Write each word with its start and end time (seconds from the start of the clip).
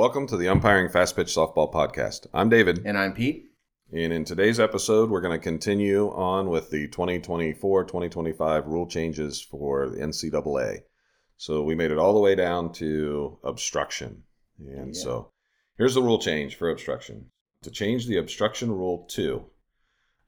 Welcome 0.00 0.26
to 0.28 0.38
the 0.38 0.48
Umpiring 0.48 0.88
Fast 0.88 1.14
Pitch 1.14 1.26
Softball 1.26 1.70
Podcast. 1.70 2.26
I'm 2.32 2.48
David, 2.48 2.80
And 2.86 2.96
I'm 2.96 3.12
Pete. 3.12 3.50
and 3.92 4.14
in 4.14 4.24
today's 4.24 4.58
episode, 4.58 5.10
we're 5.10 5.20
going 5.20 5.38
to 5.38 5.44
continue 5.44 6.08
on 6.12 6.48
with 6.48 6.70
the 6.70 6.88
2024 6.88 7.84
2025 7.84 8.66
rule 8.66 8.86
changes 8.86 9.42
for 9.42 9.90
the 9.90 9.98
NCAA. 9.98 10.78
So 11.36 11.62
we 11.64 11.74
made 11.74 11.90
it 11.90 11.98
all 11.98 12.14
the 12.14 12.18
way 12.18 12.34
down 12.34 12.72
to 12.80 13.40
obstruction. 13.44 14.22
And 14.58 14.94
Yeah. 14.96 15.02
so 15.02 15.32
here's 15.76 15.96
the 15.96 16.02
rule 16.02 16.18
change 16.18 16.56
for 16.56 16.70
obstruction. 16.70 17.30
To 17.64 17.70
change 17.70 18.06
the 18.06 18.16
obstruction 18.16 18.72
rule 18.72 19.04
to 19.10 19.50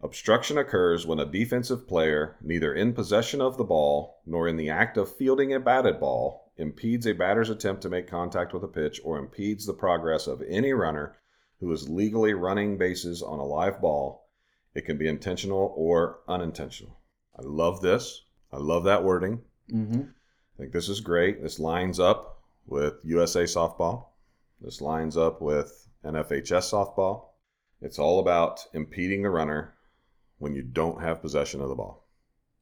obstruction 0.02 0.58
occurs 0.58 1.06
when 1.06 1.18
a 1.18 1.24
defensive 1.24 1.88
player, 1.88 2.36
neither 2.42 2.74
in 2.74 2.92
possession 2.92 3.40
of 3.40 3.56
the 3.56 3.64
ball 3.64 4.20
nor 4.26 4.48
in 4.48 4.58
the 4.58 4.68
act 4.68 4.98
of 4.98 5.16
fielding 5.16 5.54
a 5.54 5.58
batted 5.60 5.98
ball, 5.98 6.41
impedes 6.56 7.06
a 7.06 7.12
batter's 7.12 7.50
attempt 7.50 7.82
to 7.82 7.88
make 7.88 8.06
contact 8.06 8.52
with 8.52 8.62
a 8.62 8.68
pitch 8.68 9.00
or 9.04 9.18
impedes 9.18 9.66
the 9.66 9.72
progress 9.72 10.26
of 10.26 10.42
any 10.48 10.72
runner 10.72 11.16
who 11.60 11.70
is 11.72 11.88
legally 11.88 12.34
running 12.34 12.76
bases 12.76 13.22
on 13.22 13.38
a 13.38 13.44
live 13.44 13.80
ball. 13.80 14.28
It 14.74 14.84
can 14.84 14.98
be 14.98 15.08
intentional 15.08 15.72
or 15.76 16.20
unintentional. 16.28 16.98
I 17.38 17.42
love 17.42 17.80
this. 17.80 18.22
I 18.52 18.58
love 18.58 18.84
that 18.84 19.04
wording. 19.04 19.40
Mm-hmm. 19.72 20.02
I 20.02 20.58
think 20.58 20.72
this 20.72 20.88
is 20.88 21.00
great. 21.00 21.42
This 21.42 21.58
lines 21.58 21.98
up 21.98 22.42
with 22.66 22.94
USA 23.04 23.44
softball. 23.44 24.06
This 24.60 24.80
lines 24.80 25.16
up 25.16 25.40
with 25.40 25.88
NFHS 26.04 26.72
softball. 26.72 27.28
It's 27.80 27.98
all 27.98 28.20
about 28.20 28.60
impeding 28.72 29.22
the 29.22 29.30
runner 29.30 29.74
when 30.38 30.54
you 30.54 30.62
don't 30.62 31.00
have 31.00 31.22
possession 31.22 31.60
of 31.60 31.68
the 31.68 31.74
ball. 31.74 32.06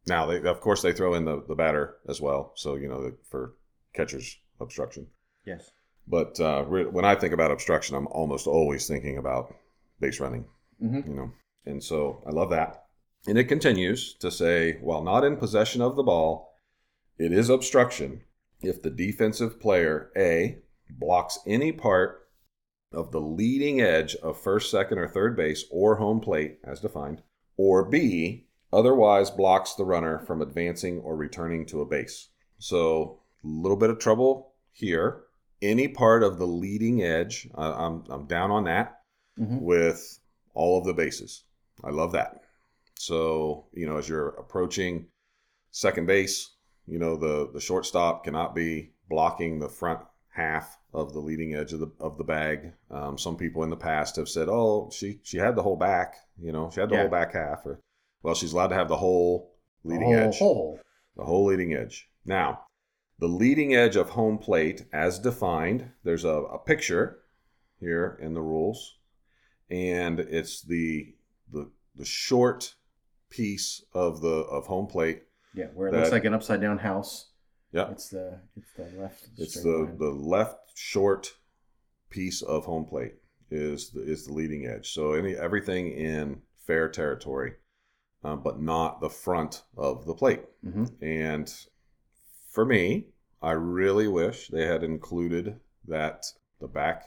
Now, 0.07 0.27
they, 0.27 0.41
of 0.43 0.61
course, 0.61 0.83
they 0.83 0.93
throw 0.93 1.15
in 1.15 1.25
the, 1.25 1.43
the 1.47 1.55
batter 1.55 1.97
as 2.09 2.21
well. 2.21 2.53
So, 2.55 2.77
you 2.77 2.89
know, 2.89 3.13
for 3.29 3.55
catcher's 3.95 4.39
obstruction. 4.61 5.07
Yes. 5.47 5.71
But 6.07 6.41
uh, 6.41 6.65
when 6.65 7.05
I 7.05 7.15
think 7.15 7.33
about 7.33 7.51
obstruction, 7.51 7.97
I'm 7.97 8.09
almost 8.09 8.47
always 8.47 8.87
thinking 8.87 9.19
about 9.19 9.55
base 10.01 10.21
running 10.21 10.45
Mm-hmm. 10.83 11.11
you 11.11 11.17
know. 11.17 11.33
And 11.67 11.83
so 11.83 12.23
I 12.27 12.31
love 12.31 12.51
that. 12.51 12.85
And 13.27 13.37
it 13.37 13.45
continues 13.45 14.15
to 14.15 14.31
say, 14.31 14.79
while 14.81 15.03
not 15.03 15.25
in 15.25 15.37
possession 15.37 15.83
of 15.83 15.95
the 15.95 16.03
ball, 16.03 16.55
it 17.19 17.33
is 17.33 17.51
obstruction 17.51 18.23
if 18.63 18.83
the 18.83 18.91
defensive 18.91 19.61
player 19.61 20.11
A 20.17 20.59
blocks 20.89 21.39
any 21.47 21.71
part 21.71 22.29
of 22.93 23.13
the 23.13 23.21
leading 23.21 23.81
edge 23.81 24.15
of 24.17 24.41
first, 24.41 24.71
second, 24.71 24.99
or 24.99 25.07
third 25.07 25.37
base 25.37 25.65
or 25.71 25.97
home 25.97 26.21
plate 26.21 26.59
as 26.65 26.81
defined, 26.81 27.23
or 27.57 27.85
B 27.85 28.47
otherwise 28.73 29.31
blocks 29.31 29.75
the 29.75 29.85
runner 29.85 30.19
from 30.19 30.41
advancing 30.41 31.01
or 31.01 31.15
returning 31.15 31.67
to 31.67 31.83
a 31.83 31.87
base. 31.87 32.29
So 32.59 33.20
a 33.45 33.47
little 33.47 33.77
bit 33.77 33.91
of 33.91 33.99
trouble 33.99 34.55
here. 34.73 35.23
Any 35.63 35.89
part 35.89 36.23
of 36.23 36.39
the 36.39 36.47
leading 36.47 37.03
edge, 37.03 37.49
I- 37.55 37.73
I'm, 37.87 38.05
I'm 38.09 38.27
down 38.27 38.51
on 38.51 38.65
that 38.65 38.97
Mm-hmm. 39.39 39.61
with 39.61 40.19
all 40.55 40.79
of 40.79 40.85
the 40.85 40.93
bases. 40.93 41.45
I 41.83 41.91
love 41.91 42.13
that. 42.13 42.41
So, 42.97 43.67
you 43.73 43.87
know, 43.87 43.97
as 43.97 44.07
you're 44.09 44.29
approaching 44.31 45.07
second 45.71 46.07
base, 46.07 46.51
you 46.87 46.99
know, 46.99 47.17
the 47.17 47.51
the 47.55 47.61
shortstop 47.61 48.25
cannot 48.25 48.55
be 48.55 48.91
blocking 49.09 49.59
the 49.59 49.69
front 49.69 50.01
half 50.29 50.77
of 50.93 51.13
the 51.15 51.21
leading 51.21 51.55
edge 51.55 51.73
of 51.73 51.81
the 51.81 51.91
of 52.01 52.19
the 52.19 52.25
bag. 52.25 52.73
Um, 52.91 53.17
some 53.17 53.37
people 53.37 53.63
in 53.63 53.71
the 53.71 53.77
past 53.77 54.17
have 54.17 54.29
said, 54.29 54.49
"Oh, 54.51 54.91
she 54.93 55.21
she 55.23 55.39
had 55.39 55.55
the 55.57 55.63
whole 55.63 55.77
back, 55.77 56.17
you 56.39 56.53
know, 56.53 56.69
she 56.75 56.81
had 56.81 56.91
the 56.91 56.97
Yeah. 56.97 57.03
whole 57.03 57.11
back 57.11 57.33
half." 57.33 57.65
Or, 57.65 57.81
well, 58.23 58.35
she's 58.35 58.53
allowed 58.53 58.69
to 58.69 58.75
have 58.75 58.89
the 58.89 58.97
whole 58.97 59.55
leading 59.85 60.09
whole, 60.13 60.17
edge 60.17 60.39
Whole. 60.39 60.81
the 61.17 61.25
whole 61.25 61.47
leading 61.47 61.73
edge. 61.73 62.11
Now, 62.27 62.65
the 63.21 63.29
leading 63.29 63.75
edge 63.75 63.97
of 63.97 64.11
home 64.11 64.39
plate, 64.39 64.87
as 64.93 65.19
defined, 65.19 65.91
there's 66.05 66.25
a, 66.25 66.29
a 66.29 66.59
picture 66.59 67.19
here 67.79 68.19
in 68.21 68.33
the 68.35 68.41
rules, 68.41 68.97
and 69.71 70.19
it's 70.19 70.63
the 70.63 71.15
the 71.53 71.71
the 71.95 72.05
short 72.05 72.75
piece 73.29 73.85
of 73.93 74.21
the 74.23 74.29
of 74.29 74.67
home 74.67 74.87
plate. 74.87 75.23
Yeah, 75.55 75.67
where 75.75 75.89
it 75.89 75.93
That- 75.93 75.99
looks 76.01 76.13
like 76.13 76.25
an 76.25 76.35
upside 76.35 76.61
down 76.61 76.79
house. 76.79 77.27
Yeah, 77.73 77.91
It's 77.91 78.09
the 78.09 78.41
it's 78.57 78.73
the 78.77 79.01
left. 79.01 79.29
it's 79.39 79.63
the 79.63 79.69
line. 79.71 79.99
the 79.99 80.11
left 80.11 80.77
short 80.77 81.37
piece 82.09 82.43
of 82.43 82.65
home 82.65 82.85
plate 82.85 83.15
is 83.51 83.91
the, 83.91 84.03
is 84.03 84.27
the 84.27 84.33
leading 84.33 84.67
edge. 84.67 84.93
So 84.93 85.13
any 85.13 85.37
everything 85.37 85.93
in 85.93 86.43
fair 86.67 86.89
territory, 86.89 87.53
um, 88.25 88.43
but 88.43 88.61
not 88.61 89.01
the 89.01 89.11
front 89.11 89.63
of 89.77 90.05
the 90.07 90.15
plate. 90.15 90.43
Mhm. 90.67 90.91
And 91.01 91.53
for 92.51 92.65
me, 92.65 93.07
I 93.43 93.53
really 93.53 94.09
wish 94.09 94.49
they 94.49 94.67
had 94.67 94.83
included 94.83 95.59
that 95.89 96.25
the 96.61 96.69
back 96.69 97.05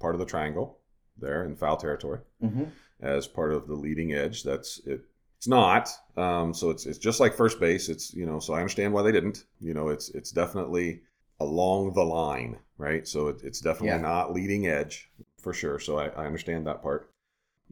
part 0.00 0.14
of 0.14 0.18
the 0.18 0.26
triangle 0.26 0.78
there 1.16 1.44
in 1.44 1.56
foul 1.56 1.76
territory 1.76 2.20
Mhm. 2.42 2.70
as 3.00 3.26
part 3.26 3.52
of 3.52 3.66
the 3.68 3.74
leading 3.74 4.12
edge. 4.12 4.42
That's 4.42 4.78
it. 4.86 5.02
It's 5.36 5.46
not. 5.48 5.88
Um, 6.16 6.52
so 6.52 6.70
it's 6.70 6.84
it's 6.86 6.98
just 6.98 7.20
like 7.20 7.32
first 7.34 7.60
base. 7.60 7.88
It's 7.88 8.12
you 8.12 8.26
know. 8.26 8.40
So 8.40 8.54
I 8.54 8.58
understand 8.58 8.92
why 8.92 9.02
they 9.02 9.12
didn't. 9.12 9.44
You 9.60 9.72
know, 9.74 9.88
it's 9.88 10.08
it's 10.10 10.32
definitely 10.32 11.02
along 11.40 11.92
the 11.94 12.02
line, 12.04 12.58
right? 12.76 13.06
So 13.06 13.28
it, 13.28 13.42
it's 13.44 13.60
definitely 13.60 13.88
Yeah. 13.88 13.98
not 14.00 14.32
leading 14.32 14.66
edge 14.66 15.08
for 15.38 15.52
sure. 15.52 15.78
So 15.78 15.96
I, 15.98 16.06
I 16.08 16.26
understand 16.26 16.66
that 16.66 16.82
part. 16.82 17.10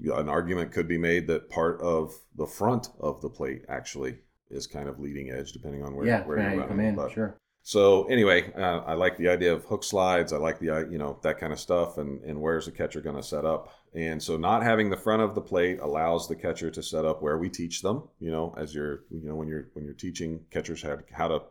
An 0.04 0.28
argument 0.28 0.70
could 0.72 0.86
be 0.86 0.98
made 0.98 1.26
that 1.28 1.48
part 1.48 1.80
of 1.80 2.14
the 2.36 2.46
front 2.46 2.90
of 3.00 3.20
the 3.22 3.30
plate 3.30 3.64
actually 3.68 4.18
is 4.50 4.66
kind 4.68 4.88
of 4.88 5.00
leading 5.00 5.30
edge, 5.30 5.52
depending 5.52 5.82
on 5.82 5.96
where 5.96 6.06
yeah, 6.06 6.24
where 6.24 6.38
you're 6.38 6.62
you 6.62 6.68
come 6.68 6.78
in. 6.80 6.94
But- 6.94 7.10
Sure. 7.12 7.34
So 7.66 8.04
anyway, 8.04 8.52
uh, 8.54 8.82
I 8.86 8.94
like 8.94 9.16
the 9.16 9.28
idea 9.28 9.52
of 9.52 9.64
hook 9.64 9.82
slides. 9.82 10.32
I 10.32 10.36
like 10.36 10.60
the 10.60 10.70
uh, 10.70 10.78
you 10.88 10.98
know 10.98 11.18
that 11.22 11.40
kind 11.40 11.52
of 11.52 11.58
stuff, 11.58 11.98
and 11.98 12.22
and 12.22 12.40
where's 12.40 12.66
the 12.66 12.70
catcher 12.70 13.00
going 13.00 13.16
to 13.16 13.24
set 13.24 13.44
up? 13.44 13.74
And 13.92 14.22
so 14.22 14.36
not 14.36 14.62
having 14.62 14.88
the 14.88 14.96
front 14.96 15.22
of 15.22 15.34
the 15.34 15.40
plate 15.40 15.80
allows 15.80 16.28
the 16.28 16.36
catcher 16.36 16.70
to 16.70 16.80
set 16.80 17.04
up 17.04 17.22
where 17.22 17.38
we 17.38 17.48
teach 17.48 17.82
them. 17.82 18.04
You 18.20 18.30
know, 18.30 18.54
as 18.56 18.72
you're 18.72 19.00
you 19.10 19.26
know 19.26 19.34
when 19.34 19.48
you're 19.48 19.66
when 19.72 19.84
you're 19.84 19.94
teaching 19.94 20.44
catchers 20.52 20.80
how 20.80 20.94
to, 20.94 21.02
how 21.10 21.26
to 21.26 21.42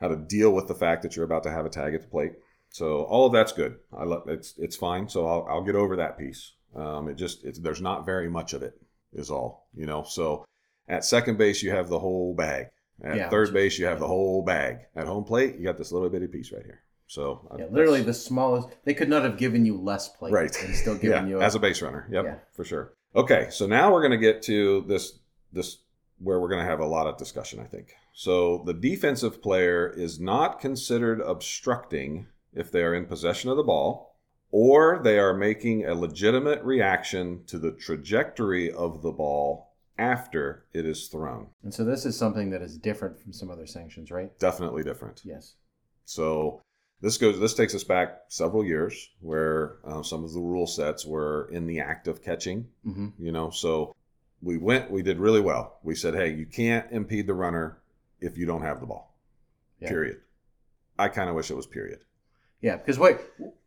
how 0.00 0.06
to 0.06 0.14
deal 0.14 0.52
with 0.52 0.68
the 0.68 0.76
fact 0.76 1.02
that 1.02 1.16
you're 1.16 1.24
about 1.24 1.42
to 1.42 1.50
have 1.50 1.66
a 1.66 1.70
tag 1.70 1.92
at 1.92 2.02
the 2.02 2.08
plate. 2.08 2.34
So 2.68 3.02
all 3.02 3.26
of 3.26 3.32
that's 3.32 3.50
good. 3.50 3.74
I 3.92 4.04
love 4.04 4.28
it's 4.28 4.54
it's 4.56 4.76
fine. 4.76 5.08
So 5.08 5.26
I'll 5.26 5.44
I'll 5.50 5.64
get 5.64 5.74
over 5.74 5.96
that 5.96 6.16
piece. 6.16 6.52
Um, 6.76 7.08
it 7.08 7.16
just 7.16 7.44
it's 7.44 7.58
there's 7.58 7.82
not 7.82 8.06
very 8.06 8.30
much 8.30 8.52
of 8.52 8.62
it 8.62 8.80
is 9.12 9.28
all 9.28 9.66
you 9.74 9.86
know. 9.86 10.04
So 10.04 10.44
at 10.86 11.04
second 11.04 11.36
base 11.36 11.64
you 11.64 11.72
have 11.72 11.88
the 11.88 11.98
whole 11.98 12.32
bag. 12.32 12.66
At 13.02 13.16
Yeah, 13.16 13.28
third 13.30 13.52
base, 13.52 13.78
you 13.78 13.86
have 13.86 13.98
the 14.00 14.06
whole 14.06 14.42
bag. 14.42 14.78
At 14.94 15.06
home 15.06 15.24
plate, 15.24 15.56
you 15.56 15.64
got 15.64 15.76
this 15.78 15.92
little 15.92 16.08
bitty 16.08 16.28
piece 16.28 16.52
right 16.52 16.64
here. 16.64 16.80
So 17.06 17.46
uh, 17.50 17.56
Yeah, 17.58 17.66
literally 17.70 18.02
the 18.02 18.14
smallest. 18.14 18.68
They 18.84 18.94
could 18.94 19.08
not 19.08 19.24
have 19.24 19.36
given 19.36 19.66
you 19.66 19.76
less 19.80 20.08
plate. 20.08 20.32
right, 20.32 20.64
And 20.64 20.74
still 20.74 20.94
given 20.98 21.24
yeah, 21.24 21.36
you 21.36 21.42
as 21.42 21.54
a 21.54 21.58
base 21.58 21.82
runner. 21.82 22.08
Yep, 22.10 22.24
Yeah. 22.24 22.34
for 22.52 22.64
sure. 22.64 22.92
Okay, 23.16 23.48
so 23.50 23.66
now 23.66 23.92
we're 23.92 24.00
going 24.00 24.18
to 24.18 24.24
get 24.26 24.42
to 24.44 24.84
this 24.88 25.18
this 25.52 25.78
where 26.18 26.40
we're 26.40 26.48
going 26.48 26.62
to 26.64 26.68
have 26.70 26.80
a 26.80 26.86
lot 26.86 27.06
of 27.06 27.16
discussion. 27.18 27.60
I 27.60 27.64
think 27.64 27.92
so. 28.12 28.62
The 28.64 28.74
defensive 28.74 29.42
player 29.42 29.88
is 29.88 30.18
not 30.20 30.60
considered 30.60 31.20
obstructing 31.20 32.26
if 32.54 32.70
they 32.70 32.82
are 32.82 32.94
in 32.94 33.06
possession 33.06 33.50
of 33.50 33.56
the 33.56 33.62
ball, 33.64 34.16
or 34.50 35.00
they 35.02 35.18
are 35.18 35.34
making 35.34 35.84
a 35.84 35.94
legitimate 35.94 36.62
reaction 36.62 37.42
to 37.48 37.58
the 37.58 37.72
trajectory 37.72 38.72
of 38.72 39.02
the 39.02 39.10
ball 39.12 39.73
after 39.98 40.64
it 40.72 40.84
is 40.84 41.08
thrown. 41.08 41.48
And 41.62 41.72
so 41.72 41.84
this 41.84 42.04
is 42.04 42.16
something 42.16 42.50
that 42.50 42.62
is 42.62 42.76
different 42.78 43.18
from 43.18 43.32
some 43.32 43.50
other 43.50 43.66
sanctions, 43.66 44.10
right? 44.10 44.36
Definitely 44.38 44.82
different. 44.82 45.22
Yes. 45.24 45.54
So 46.04 46.60
this 47.00 47.18
goes. 47.18 47.38
This 47.38 47.54
takes 47.54 47.74
us 47.74 47.84
back 47.84 48.22
several 48.28 48.64
years, 48.64 49.10
where 49.20 49.76
uh, 49.84 50.02
some 50.02 50.24
of 50.24 50.32
the 50.32 50.40
rule 50.40 50.66
sets 50.66 51.04
were 51.04 51.48
in 51.52 51.66
the 51.66 51.80
act 51.80 52.08
of 52.08 52.22
catching. 52.22 52.66
Mm-hmm. 52.86 53.08
You 53.18 53.32
know, 53.32 53.50
so 53.50 53.94
we 54.42 54.58
went. 54.58 54.90
We 54.90 55.02
did 55.02 55.18
really 55.18 55.40
well. 55.40 55.78
We 55.82 55.94
said, 55.94 56.14
hey, 56.14 56.34
you 56.34 56.46
can't 56.46 56.90
impede 56.90 57.26
the 57.26 57.34
runner 57.34 57.78
if 58.20 58.38
you 58.38 58.46
don't 58.46 58.62
have 58.62 58.80
the 58.80 58.86
ball. 58.86 59.14
Yeah. 59.80 59.88
Period. 59.88 60.20
I 60.98 61.08
kind 61.08 61.28
of 61.28 61.34
wish 61.34 61.50
it 61.50 61.56
was 61.56 61.66
period. 61.66 62.00
Yeah, 62.60 62.76
because 62.76 62.98
wait, 62.98 63.18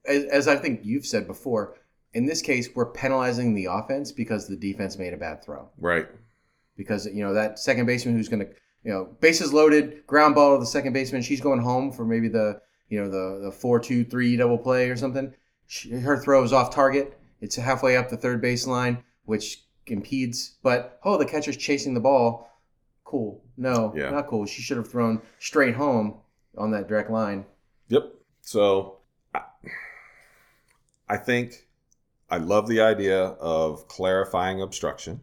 as, 0.08 0.24
as 0.26 0.48
I 0.48 0.56
think 0.56 0.82
you've 0.84 1.06
said 1.06 1.28
before, 1.28 1.76
in 2.18 2.26
this 2.26 2.42
case, 2.42 2.70
we're 2.76 2.92
penalizing 2.92 3.54
the 3.54 3.66
offense 3.66 4.12
because 4.12 4.48
the 4.48 4.56
defense 4.58 4.98
made 4.98 5.14
a 5.14 5.18
bad 5.18 5.44
throw. 5.44 5.70
Right. 5.78 6.08
Because 6.76 7.06
you 7.06 7.24
know 7.24 7.34
that 7.34 7.60
second 7.60 7.86
baseman 7.86 8.16
who's 8.16 8.28
going 8.30 8.44
to, 8.46 8.50
you 8.84 8.92
know, 8.92 9.06
bases 9.22 9.54
loaded, 9.54 10.06
ground 10.08 10.34
ball 10.36 10.56
to 10.56 10.60
the 10.60 10.66
second 10.66 10.94
baseman. 10.94 11.22
She's 11.22 11.42
going 11.42 11.62
home 11.62 11.92
for 11.92 12.06
maybe 12.06 12.28
the, 12.28 12.60
you 12.90 13.00
know, 13.00 13.10
the 13.10 13.46
the 13.46 13.52
four 13.52 13.80
two 13.80 14.04
three 14.04 14.36
double 14.36 14.58
play 14.58 14.90
or 14.90 14.96
something. 14.96 15.34
She, 15.68 15.92
her 15.92 16.18
throw 16.18 16.44
is 16.44 16.54
off 16.54 16.74
target. 16.74 17.18
It's 17.40 17.56
halfway 17.56 17.98
up 17.98 18.10
the 18.10 18.18
third 18.18 18.42
baseline, 18.44 19.04
which 19.26 19.64
impedes. 19.86 20.56
But 20.64 21.00
oh, 21.04 21.18
the 21.18 21.26
catcher's 21.26 21.58
chasing 21.58 21.94
the 21.94 22.00
ball. 22.00 22.50
Cool. 23.04 23.44
No, 23.58 23.94
Yeah. 23.96 24.10
not 24.10 24.28
cool. 24.28 24.46
She 24.46 24.62
should 24.64 24.78
have 24.78 24.90
thrown 24.90 25.22
straight 25.40 25.76
home 25.76 26.16
on 26.58 26.72
that 26.72 26.88
direct 26.88 27.10
line. 27.12 27.46
Yep. 27.90 28.12
So 28.42 28.98
I, 29.34 29.42
I 31.10 31.18
think 31.18 31.67
I 32.30 32.38
love 32.38 32.68
the 32.68 32.82
idea 32.82 33.20
of 33.24 33.88
clarifying 33.88 34.62
obstruction. 34.62 35.22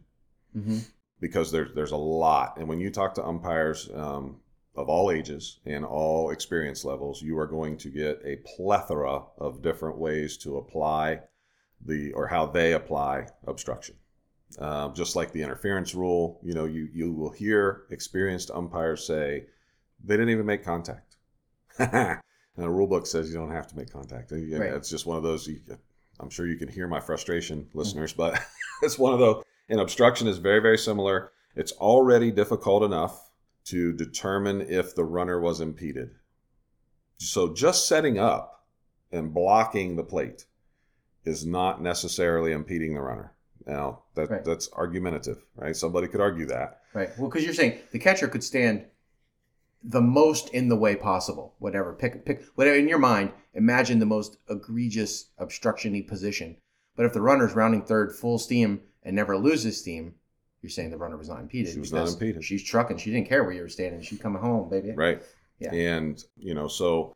Mm-hmm. 0.56 0.78
because 1.18 1.50
there's 1.50 1.74
there's 1.74 1.90
a 1.90 1.96
lot. 1.96 2.58
And 2.58 2.68
when 2.68 2.78
you 2.78 2.88
talk 2.88 3.14
to 3.14 3.24
umpires, 3.24 3.90
um, 3.92 4.36
of 4.76 4.88
all 4.88 5.10
ages 5.10 5.60
and 5.66 5.84
all 5.84 6.30
experience 6.30 6.84
levels, 6.84 7.22
you 7.22 7.38
are 7.38 7.46
going 7.46 7.76
to 7.78 7.88
get 7.88 8.20
a 8.24 8.36
plethora 8.56 9.22
of 9.38 9.62
different 9.62 9.98
ways 9.98 10.36
to 10.38 10.56
apply 10.56 11.20
the 11.84 12.12
or 12.12 12.26
how 12.26 12.46
they 12.46 12.72
apply 12.72 13.26
obstruction. 13.46 13.96
Uh, 14.58 14.88
just 14.90 15.16
like 15.16 15.32
the 15.32 15.42
interference 15.42 15.94
rule, 15.94 16.40
you 16.42 16.54
know, 16.54 16.64
you 16.64 16.88
you 16.92 17.12
will 17.12 17.30
hear 17.30 17.84
experienced 17.90 18.50
umpires 18.52 19.06
say 19.06 19.46
they 20.04 20.14
didn't 20.14 20.30
even 20.30 20.46
make 20.46 20.64
contact. 20.64 21.16
and 21.78 22.20
the 22.56 22.70
rule 22.70 22.86
book 22.86 23.06
says 23.06 23.28
you 23.28 23.34
don't 23.34 23.50
have 23.50 23.66
to 23.66 23.76
make 23.76 23.90
contact. 23.90 24.30
Right. 24.30 24.72
It's 24.74 24.90
just 24.90 25.06
one 25.06 25.16
of 25.16 25.22
those. 25.22 25.46
You, 25.48 25.60
I'm 26.20 26.30
sure 26.30 26.46
you 26.46 26.56
can 26.56 26.68
hear 26.68 26.86
my 26.86 27.00
frustration, 27.00 27.62
mm-hmm. 27.62 27.78
listeners, 27.78 28.12
but 28.12 28.40
it's 28.82 28.98
one 28.98 29.12
of 29.12 29.18
those. 29.18 29.44
And 29.68 29.80
obstruction 29.80 30.28
is 30.28 30.38
very 30.38 30.60
very 30.60 30.78
similar. 30.78 31.32
It's 31.56 31.72
already 31.72 32.30
difficult 32.30 32.82
enough 32.82 33.30
to 33.66 33.92
determine 33.92 34.60
if 34.62 34.94
the 34.94 35.04
runner 35.04 35.40
was 35.40 35.60
impeded. 35.60 36.10
So 37.16 37.54
just 37.54 37.88
setting 37.88 38.18
up 38.18 38.66
and 39.10 39.32
blocking 39.32 39.96
the 39.96 40.02
plate 40.02 40.44
is 41.24 41.46
not 41.46 41.80
necessarily 41.80 42.52
impeding 42.52 42.94
the 42.94 43.00
runner. 43.00 43.32
Now 43.66 44.02
that 44.14 44.30
Right. 44.30 44.44
that's 44.44 44.68
argumentative, 44.72 45.42
right? 45.56 45.74
Somebody 45.74 46.08
could 46.08 46.20
argue 46.20 46.46
that. 46.46 46.82
Right. 46.92 47.10
Well, 47.18 47.28
because 47.28 47.44
you're 47.44 47.54
saying 47.54 47.78
the 47.92 47.98
catcher 47.98 48.28
could 48.28 48.44
stand 48.44 48.84
the 49.86 50.00
most 50.00 50.48
in 50.50 50.68
the 50.68 50.76
way 50.76 50.96
possible. 50.96 51.54
Whatever. 51.58 51.92
Pick 51.92 52.24
pick 52.24 52.44
whatever 52.54 52.76
in 52.76 52.88
your 52.88 52.98
mind. 52.98 53.32
Imagine 53.54 53.98
the 53.98 54.06
most 54.06 54.38
egregious 54.48 55.26
obstructiony 55.38 56.06
position. 56.06 56.56
But 56.96 57.06
if 57.06 57.12
the 57.12 57.20
runner's 57.20 57.54
rounding 57.54 57.82
third 57.84 58.14
full 58.14 58.38
steam 58.38 58.80
and 59.02 59.14
never 59.14 59.36
loses 59.36 59.78
steam, 59.80 60.14
you're 60.62 60.70
saying 60.70 60.90
the 60.90 60.96
runner 60.96 61.16
was 61.18 61.28
not 61.28 61.40
impeded. 61.40 61.72
She 61.74 61.80
was 61.80 61.92
not 61.92 62.08
impeded. 62.08 62.42
She's 62.44 62.62
trucking. 62.64 62.96
She 62.96 63.10
didn't 63.10 63.28
care 63.28 63.44
where 63.44 63.52
you 63.52 63.62
were 63.62 63.68
standing. 63.68 64.00
She 64.00 64.16
coming 64.16 64.40
home, 64.42 64.70
baby. 64.70 64.92
right 64.92 65.22
Yeah. 65.58 65.72
and 65.74 66.22
you 66.36 66.54
know 66.54 66.66
so 66.68 67.12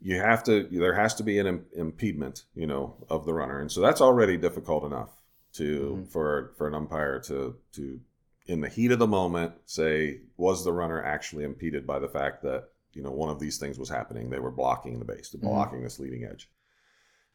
you 0.00 0.16
have 0.20 0.42
to 0.44 0.68
there 0.70 0.94
has 0.94 1.14
to 1.16 1.22
be 1.22 1.38
an 1.38 1.46
Im- 1.46 1.66
impediment 1.74 2.44
you 2.54 2.66
know 2.66 2.96
of 3.08 3.24
the 3.26 3.32
runner 3.34 3.60
and 3.60 3.70
so 3.72 3.80
that's 3.80 4.00
already 4.00 4.36
difficult 4.36 4.84
enough 4.84 5.10
to 5.54 5.64
Mhm. 6.02 6.08
for 6.08 6.52
for 6.56 6.68
an 6.68 6.74
umpire 6.74 7.18
to 7.20 7.56
to 7.72 8.00
in 8.48 8.60
the 8.62 8.68
heat 8.68 8.90
of 8.90 8.98
the 8.98 9.06
moment 9.06 9.52
say 9.66 10.20
was 10.36 10.64
the 10.64 10.72
runner 10.72 11.02
actually 11.02 11.44
impeded 11.44 11.86
by 11.86 11.98
the 11.98 12.08
fact 12.08 12.42
that 12.42 12.68
you 12.94 13.02
know 13.02 13.10
one 13.12 13.28
of 13.30 13.38
these 13.38 13.58
things 13.58 13.78
was 13.78 13.88
happening 13.90 14.28
they 14.30 14.38
were 14.40 14.50
blocking 14.50 14.98
the 14.98 15.04
base 15.04 15.30
they're 15.30 15.40
Mhm. 15.40 15.52
blocking 15.54 15.82
this 15.82 15.98
leading 16.00 16.24
edge 16.24 16.50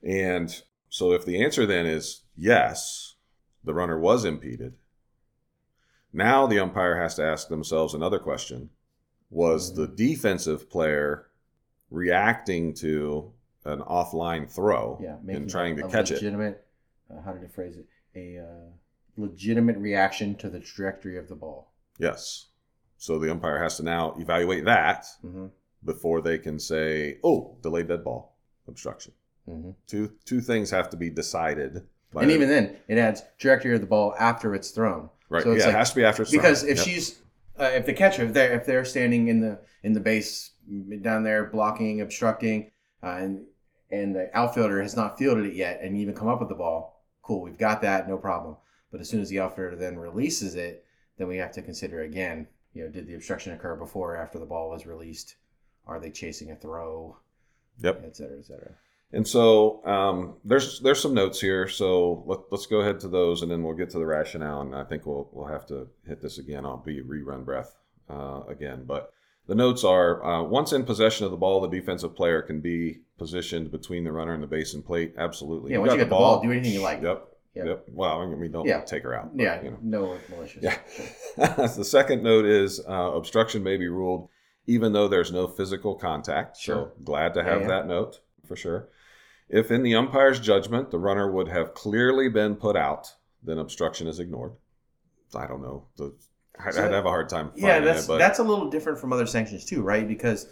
and 0.02 0.62
so 0.90 1.14
if 1.14 1.24
the 1.26 1.42
answer 1.44 1.66
then 1.66 1.86
is 1.86 2.24
yes 2.36 3.16
the 3.64 3.74
runner 3.74 3.98
was 4.00 4.26
impeded 4.26 4.74
now 6.12 6.46
the 6.48 6.60
umpire 6.60 6.98
has 6.98 7.16
to 7.16 7.24
ask 7.24 7.48
themselves 7.48 7.94
another 7.94 8.20
question 8.20 8.70
was 9.30 9.76
the 9.76 9.88
defensive 9.88 10.70
player 10.70 11.28
reacting 11.90 12.74
to 12.74 13.32
an 13.66 13.80
offline 13.80 14.50
throw 14.50 15.00
Yeah. 15.02 15.18
and 15.28 15.50
trying 15.50 15.76
to 15.78 15.88
catch 15.88 16.12
it? 16.12 16.16
legitimate, 16.16 16.66
Uh, 17.10 17.22
how 17.22 17.34
did 17.34 17.44
it 17.44 17.52
phrase 17.52 17.78
it? 17.78 17.86
A 18.16 18.40
uh, 18.40 18.72
legitimate 19.18 19.78
reaction 19.78 20.36
to 20.36 20.50
the 20.50 20.60
trajectory 20.60 21.18
of 21.18 21.28
the 21.28 21.36
ball. 21.36 21.72
Yes. 22.00 22.48
So 22.98 23.20
the 23.20 23.30
umpire 23.32 23.62
has 23.62 23.78
to 23.78 23.84
now 23.84 24.16
evaluate 24.18 24.66
that 24.66 25.06
hmm 25.22 25.48
before 25.86 26.22
they 26.22 26.38
can 26.38 26.58
say, 26.60 27.20
"Oh, 27.26 27.58
delayed 27.62 27.90
dead 27.90 28.04
ball, 28.06 28.38
obstruction." 28.68 29.14
hmm 29.46 29.72
Two 29.88 30.14
two 30.26 30.40
things 30.42 30.72
have 30.72 30.90
to 30.92 30.98
be 30.98 31.10
decided. 31.10 31.84
And 32.16 32.30
the- 32.30 32.34
even 32.36 32.48
then, 32.48 32.78
it 32.88 32.98
adds 32.98 33.22
trajectory 33.38 33.76
of 33.76 33.82
the 33.82 33.88
ball 33.88 34.16
after 34.20 34.56
it's 34.56 34.72
thrown. 34.72 35.10
right, 35.30 35.44
so 35.44 35.52
it's 35.52 35.60
yeah, 35.62 35.66
like- 35.68 35.76
it 35.76 35.78
has 35.80 35.90
to 35.90 35.96
be 35.98 36.06
after 36.06 36.22
it's 36.22 36.32
thrown. 36.32 36.42
because 36.44 36.64
if 36.64 36.78
Yep. 36.78 36.86
she's 36.86 37.20
uh, 37.60 37.72
if 37.76 37.86
the 37.86 37.94
catcher 37.94 38.24
if 38.24 38.34
they're 38.34 38.54
if 38.54 38.66
they're 38.66 38.86
standing 38.86 39.28
in 39.28 39.42
the 39.42 39.60
in 39.84 39.92
the 39.94 40.00
base 40.00 40.52
down 41.02 41.24
there 41.24 41.44
blocking 41.46 42.00
obstructing 42.02 42.72
uh, 43.04 43.18
and 43.20 43.46
and 43.92 44.16
the 44.16 44.30
outfielder 44.36 44.82
has 44.82 44.96
not 44.96 45.18
fielded 45.20 45.46
it 45.46 45.54
yet 45.56 45.80
and 45.82 45.98
even 45.98 46.16
come 46.16 46.28
up 46.30 46.40
with 46.40 46.50
the 46.50 46.56
ball 46.56 47.04
cool 47.22 47.42
we've 47.42 47.58
got 47.58 47.82
that 47.82 48.08
no 48.08 48.18
problem 48.18 48.56
but 48.94 49.02
as 49.02 49.10
soon 49.10 49.20
as 49.20 49.28
the 49.28 49.40
outfielder 49.42 49.76
then 49.76 49.98
releases 49.98 50.56
it 50.56 50.86
then 51.18 51.28
we 51.28 51.36
have 51.38 51.52
to 51.52 51.62
consider 51.62 52.04
again 52.04 52.48
you 52.74 52.84
know 52.84 52.90
did 52.90 53.08
the 53.08 53.16
obstruction 53.16 53.52
occur 53.52 53.76
before 53.76 54.14
or 54.14 54.18
after 54.18 54.40
the 54.40 54.46
ball 54.46 54.70
was 54.70 54.86
released 54.86 55.36
are 55.86 56.00
they 56.00 56.10
chasing 56.12 56.52
a 56.52 56.56
throw 56.56 57.18
Yep. 57.82 58.04
et 58.06 58.16
cetera 58.16 58.38
et 58.38 58.46
cetera 58.46 58.72
And 59.12 59.28
so 59.28 59.86
um, 59.86 60.36
there's 60.44 60.80
there's 60.80 61.02
some 61.02 61.14
notes 61.14 61.40
here. 61.42 61.68
So 61.68 62.24
let, 62.26 62.40
let's 62.52 62.66
go 62.66 62.82
ahead 62.82 63.00
to 63.02 63.08
those, 63.08 63.44
and 63.44 63.52
then 63.52 63.62
we'll 63.64 63.76
get 63.76 63.90
to 63.92 64.00
the 64.00 64.06
rationale. 64.08 64.62
And 64.62 64.76
I 64.76 64.84
think 64.84 65.06
we'll 65.06 65.30
we'll 65.32 65.48
have 65.48 65.68
to 65.68 65.88
hit 66.08 66.20
this 66.22 66.40
again. 66.40 66.66
I'll 66.66 66.78
be 66.78 67.02
rerun 67.02 67.46
breath 67.46 67.76
uh, 68.10 68.42
again. 68.48 68.86
But 68.86 69.12
the 69.48 69.54
notes 69.56 69.84
are: 69.84 70.24
uh, 70.24 70.42
once 70.44 70.74
in 70.74 70.84
possession 70.84 71.26
of 71.26 71.32
the 71.32 71.38
ball, 71.38 71.62
the 71.62 71.68
defensive 71.80 72.16
player 72.16 72.42
can 72.42 72.60
be 72.60 73.02
positioned 73.20 73.70
between 73.72 74.04
the 74.04 74.12
runner 74.12 74.34
and 74.34 74.42
the 74.42 74.48
base 74.48 74.74
and 74.74 74.84
plate. 74.84 75.14
Absolutely. 75.18 75.72
Yeah, 75.74 75.78
once 75.80 75.92
you 75.92 75.98
get 76.00 76.06
the 76.06 76.10
ball, 76.10 76.42
do 76.42 76.52
anything 76.52 76.74
you 76.74 76.82
like. 76.82 77.02
Yep. 77.04 77.28
Yep. 77.56 77.66
Yep. 77.66 77.86
Well, 77.90 78.22
I 78.22 78.26
mean, 78.26 78.52
don't 78.52 78.66
Yeah. 78.66 78.82
take 78.82 79.04
her 79.04 79.14
out. 79.14 79.36
but, 79.36 79.44
yeah 79.44 79.62
You 79.62 79.72
know. 79.72 79.78
no 79.82 80.18
malicious 80.30 80.64
Yeah. 80.64 80.78
The 81.68 81.84
second 81.84 82.24
note 82.24 82.46
is 82.46 82.80
uh, 82.88 82.92
obstruction 83.14 83.64
may 83.64 83.78
be 83.78 83.88
ruled 83.88 84.30
even 84.66 84.94
though 84.94 85.08
there's 85.08 85.32
no 85.32 85.48
physical 85.48 85.96
contact. 85.96 86.58
Sure. 86.58 86.76
So 86.96 87.04
glad 87.04 87.34
to 87.36 87.44
have 87.44 87.62
yeah. 87.62 87.68
that 87.68 87.88
note 87.88 88.22
for 88.48 88.56
sure. 88.56 88.90
If 89.50 89.72
in 89.72 89.84
the 89.84 89.94
umpire's 89.96 90.40
judgment 90.40 90.90
the 90.90 91.00
runner 91.00 91.30
would 91.32 91.48
have 91.50 91.74
clearly 91.74 92.30
been 92.30 92.56
put 92.56 92.76
out, 92.76 93.14
then 93.44 93.58
obstruction 93.58 94.08
is 94.08 94.20
ignored. 94.20 94.54
I 95.36 95.48
don't 95.48 95.62
know. 95.62 95.88
The, 95.98 96.16
I'd, 96.60 96.74
So- 96.74 96.86
I'd 96.86 96.92
have 96.92 97.06
a 97.06 97.10
hard 97.10 97.30
time. 97.30 97.52
Yeah, 97.56 97.80
that's 97.82 98.08
it, 98.10 98.18
that's 98.18 98.40
a 98.40 98.44
little 98.44 98.70
different 98.70 99.00
from 99.00 99.12
other 99.14 99.26
sanctions 99.28 99.66
too, 99.66 99.82
right? 99.82 100.08
Because 100.08 100.48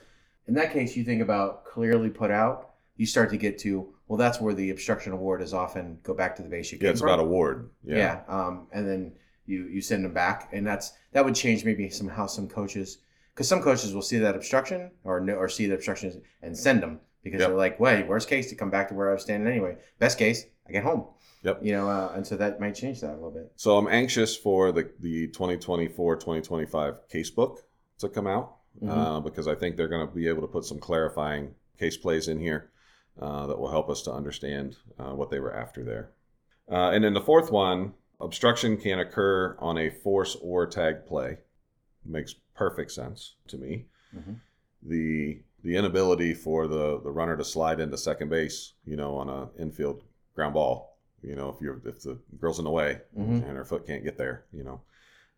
in 0.48 0.54
that 0.56 0.74
case, 0.74 0.96
you 0.96 1.04
think 1.04 1.22
about 1.22 1.66
clearly 1.66 2.10
put 2.10 2.32
out. 2.32 2.72
You 2.98 3.06
start 3.06 3.30
to 3.32 3.38
get 3.38 3.58
to 3.60 3.94
well, 4.12 4.18
that's 4.18 4.42
where 4.42 4.54
the 4.54 4.72
obstruction 4.72 5.14
award 5.14 5.42
is 5.42 5.54
often 5.54 5.98
go 6.04 6.14
back 6.14 6.36
to 6.36 6.42
the 6.44 6.50
base 6.50 6.70
you 6.70 6.78
came 6.78 6.88
yeah, 6.88 6.92
it's 6.92 7.00
from. 7.00 7.08
about 7.12 7.20
award. 7.24 7.70
Yeah. 7.82 7.96
yeah. 7.98 8.22
um, 8.28 8.68
and 8.74 8.86
then 8.86 9.14
you 9.46 9.68
you 9.68 9.80
send 9.82 10.04
them 10.04 10.14
back, 10.14 10.50
and 10.52 10.68
that's 10.68 10.92
that 11.14 11.24
would 11.24 11.34
change 11.34 11.64
maybe 11.64 11.90
some 11.90 12.10
how 12.10 12.28
some 12.28 12.50
coaches 12.50 12.98
because 13.34 13.48
some 13.48 13.62
coaches 13.62 13.96
will 13.96 14.02
see 14.02 14.18
that 14.18 14.36
obstruction 14.36 14.92
or 15.06 15.22
no 15.22 15.36
or 15.36 15.48
see 15.48 15.66
the 15.66 15.76
obstruction 15.76 16.22
and 16.42 16.58
send 16.58 16.84
them 16.84 17.00
because 17.24 17.40
Yep. 17.40 17.48
they're 17.52 17.58
like, 17.58 17.80
wait, 17.80 18.06
worst 18.06 18.28
case 18.28 18.50
to 18.50 18.56
come 18.56 18.70
back 18.70 18.90
to 18.90 18.94
where 18.96 19.10
I 19.10 19.14
was 19.14 19.24
standing 19.24 19.48
anyway. 19.50 19.78
Best 19.98 20.18
case, 20.20 20.44
I 20.68 20.74
get 20.74 20.84
home. 20.84 21.06
Yep. 21.44 21.60
You 21.64 21.72
know, 21.72 21.88
uh, 21.90 22.12
and 22.14 22.28
so 22.28 22.36
that 22.36 22.60
might 22.60 22.76
change 22.76 23.00
that 23.00 23.12
a 23.12 23.16
little 23.16 23.32
bit. 23.32 23.50
So 23.56 23.78
I'm 23.78 23.88
anxious 23.88 24.36
for 24.36 24.74
the, 24.74 24.90
the 25.00 25.30
2024-2025 25.30 26.98
casebook 27.14 27.60
to 28.00 28.10
come 28.10 28.28
out 28.28 28.58
Mhm. 28.84 28.90
uh, 28.90 29.20
because 29.22 29.48
I 29.48 29.56
think 29.56 29.78
they're 29.78 29.88
going 29.88 30.06
to 30.08 30.14
be 30.14 30.28
able 30.28 30.42
to 30.42 30.48
put 30.48 30.66
some 30.66 30.80
clarifying 30.80 31.56
case 31.80 31.96
plays 31.98 32.28
in 32.28 32.40
here 32.40 32.71
uh, 33.20 33.48
that 33.48 33.60
will 33.60 33.70
help 33.72 33.90
us 33.90 34.02
to 34.04 34.12
understand 34.12 34.78
uh, 35.00 35.14
what 35.14 35.30
they 35.30 35.40
were 35.40 35.54
after 35.56 35.84
there. 35.84 36.12
Uh, 36.72 36.92
and 36.92 37.04
then 37.04 37.14
the 37.14 37.22
fourth 37.22 37.52
one, 37.52 37.94
obstruction 38.20 38.78
can 38.78 39.00
occur 39.00 39.56
on 39.60 39.78
a 39.78 39.90
force 39.90 40.36
or 40.42 40.66
tag 40.68 41.06
play. 41.06 41.38
Makes 42.06 42.36
perfect 42.56 42.92
sense 42.92 43.36
to 43.48 43.58
me. 43.58 43.86
Mhm. 44.16 44.40
The 44.84 45.42
the 45.64 45.76
inability 45.76 46.34
for 46.34 46.68
the, 46.68 47.00
the 47.04 47.12
runner 47.12 47.38
to 47.38 47.44
slide 47.46 47.80
into 47.80 47.96
second 47.96 48.30
base, 48.30 48.74
you 48.84 48.96
know, 48.96 49.16
on 49.16 49.30
a 49.30 49.50
infield 49.62 50.04
ground 50.34 50.56
ball, 50.56 50.98
you 51.22 51.36
know, 51.36 51.50
if 51.50 51.62
you're 51.62 51.80
if 51.86 52.02
the 52.02 52.18
girl's 52.40 52.58
in 52.58 52.66
the 52.66 52.72
way 52.72 53.02
Mhm. 53.16 53.48
and 53.48 53.58
her 53.58 53.64
foot 53.66 53.86
can't 53.86 54.04
get 54.04 54.18
there, 54.18 54.46
you 54.52 54.64
know, 54.64 54.82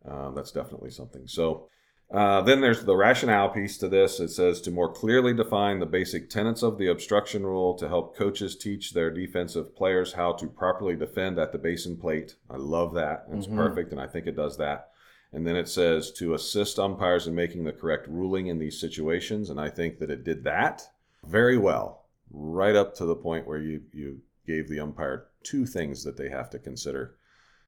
uh, 0.06 0.32
that's 0.32 0.52
definitely 0.52 0.92
something. 0.92 1.28
So 1.28 1.68
uh, 2.14 2.42
then 2.42 2.62
there's 2.62 2.86
the 2.86 2.96
rationale 2.96 3.50
piece 3.50 3.78
to 3.80 3.90
this. 3.90 4.20
It 4.20 4.30
says 4.30 4.62
to 4.62 4.72
more 4.72 4.92
clearly 4.92 5.34
define 5.34 5.80
the 5.80 5.88
basic 5.88 6.30
tenets 6.30 6.62
of 6.62 6.78
the 6.78 6.88
obstruction 6.88 7.44
rule 7.44 7.74
to 7.76 7.88
help 7.88 8.16
coaches 8.16 8.56
teach 8.56 8.94
their 8.94 9.10
defensive 9.10 9.76
players 9.76 10.14
how 10.14 10.34
to 10.34 10.48
properly 10.48 10.96
defend 10.96 11.40
at 11.40 11.52
the 11.52 11.58
basin 11.58 11.98
plate. 11.98 12.36
I 12.50 12.58
love 12.58 12.94
that. 12.94 13.26
It's 13.32 13.48
Mhm. 13.48 13.56
perfect, 13.56 13.92
and 13.92 14.00
I 14.00 14.06
think 14.08 14.28
it 14.28 14.36
does 14.36 14.58
that. 14.58 14.92
And 15.32 15.48
then 15.48 15.56
it 15.56 15.68
says 15.68 16.12
to 16.14 16.36
assist 16.36 16.78
umpires 16.78 17.26
in 17.26 17.34
making 17.34 17.64
the 17.64 17.74
correct 17.74 18.08
ruling 18.08 18.46
in 18.46 18.60
these 18.60 18.80
situations, 18.80 19.50
and 19.50 19.60
I 19.60 19.70
think 19.70 19.98
that 19.98 20.12
it 20.12 20.24
did 20.24 20.44
that 20.44 20.84
very 21.26 21.58
well, 21.58 22.06
right 22.32 22.76
up 22.76 22.94
to 22.96 23.06
the 23.06 23.16
point 23.16 23.48
where 23.48 23.58
you 23.60 23.82
you 23.92 24.22
gave 24.46 24.68
the 24.70 24.80
umpire 24.80 25.26
two 25.42 25.66
things 25.66 26.04
that 26.04 26.18
they 26.18 26.30
have 26.30 26.50
to 26.52 26.60
consider 26.60 27.16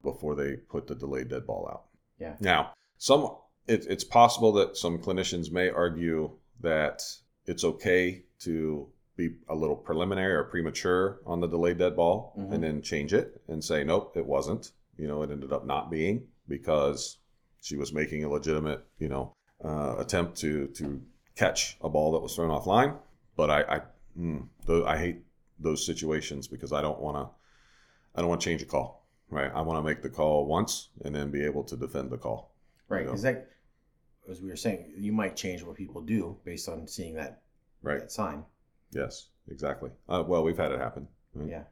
before 0.03 0.35
they 0.35 0.57
put 0.57 0.85
the 0.85 0.93
delayed 0.93 1.29
dead 1.29 1.47
ball 1.47 1.67
out. 1.71 1.85
Yeah. 2.19 2.35
Now, 2.39 2.73
some 2.97 3.31
it, 3.67 3.85
it's 3.89 4.03
possible 4.03 4.51
that 4.53 4.77
some 4.77 4.97
clinicians 4.99 5.51
may 5.51 5.69
argue 5.69 6.31
that 6.61 7.01
it's 7.45 7.63
okay 7.63 8.23
to 8.39 8.87
be 9.17 9.29
a 9.49 9.55
little 9.55 9.75
preliminary 9.75 10.33
or 10.33 10.43
premature 10.43 11.19
on 11.25 11.39
the 11.39 11.47
delayed 11.47 11.77
dead 11.77 11.95
ball 11.95 12.33
Mhm. 12.37 12.53
and 12.53 12.63
then 12.63 12.81
change 12.81 13.13
it 13.13 13.41
and 13.47 13.63
say 13.63 13.83
nope 13.83 14.15
it 14.17 14.25
wasn't. 14.25 14.71
You 14.97 15.07
know 15.07 15.21
it 15.23 15.31
ended 15.31 15.51
up 15.53 15.65
not 15.65 15.89
being 15.89 16.27
because 16.47 17.17
she 17.61 17.75
was 17.77 17.93
making 17.93 18.23
a 18.23 18.29
legitimate 18.29 18.85
you 18.99 19.09
know 19.09 19.33
uh, 19.63 19.95
attempt 19.99 20.37
to 20.39 20.67
to 20.67 21.01
catch 21.35 21.77
a 21.81 21.89
ball 21.89 22.11
that 22.13 22.19
was 22.19 22.35
thrown 22.35 22.49
offline. 22.49 22.97
But 23.37 23.49
i 23.49 23.61
i 23.75 23.81
mm, 24.17 24.47
tho- 24.65 24.85
i 24.85 24.97
hate 24.97 25.23
those 25.59 25.85
situations 25.85 26.47
because 26.49 26.73
i 26.73 26.81
don't 26.81 26.99
want 26.99 27.15
to 27.17 27.29
i 28.15 28.19
don't 28.21 28.29
want 28.29 28.41
to 28.41 28.45
change 28.49 28.61
a 28.61 28.65
call 28.65 29.05
right? 29.29 29.51
I 29.55 29.61
want 29.61 29.77
to 29.79 29.81
make 29.89 30.01
the 30.03 30.09
call 30.09 30.45
once 30.45 30.89
and 31.03 31.15
then 31.15 31.31
be 31.31 31.43
able 31.43 31.63
to 31.63 31.75
defend 31.75 32.11
the 32.11 32.17
call 32.17 32.51
Right, 32.87 33.05
because 33.05 33.21
that 33.23 33.49
as 34.29 34.41
we 34.41 34.49
were 34.49 34.55
saying, 34.55 34.93
you 34.97 35.11
might 35.11 35.35
change 35.35 35.63
what 35.63 35.75
people 35.75 36.01
do 36.01 36.37
based 36.43 36.67
on 36.69 36.87
seeing 36.87 37.15
that 37.15 37.41
Right. 37.81 37.99
that 37.99 38.11
sign. 38.11 38.45
Yes, 38.91 39.29
exactly. 39.47 39.91
Uh, 40.09 40.23
well, 40.27 40.43
we've 40.43 40.57
had 40.57 40.71
it 40.71 40.79
happen. 40.79 41.07
Yeah. 41.45 41.65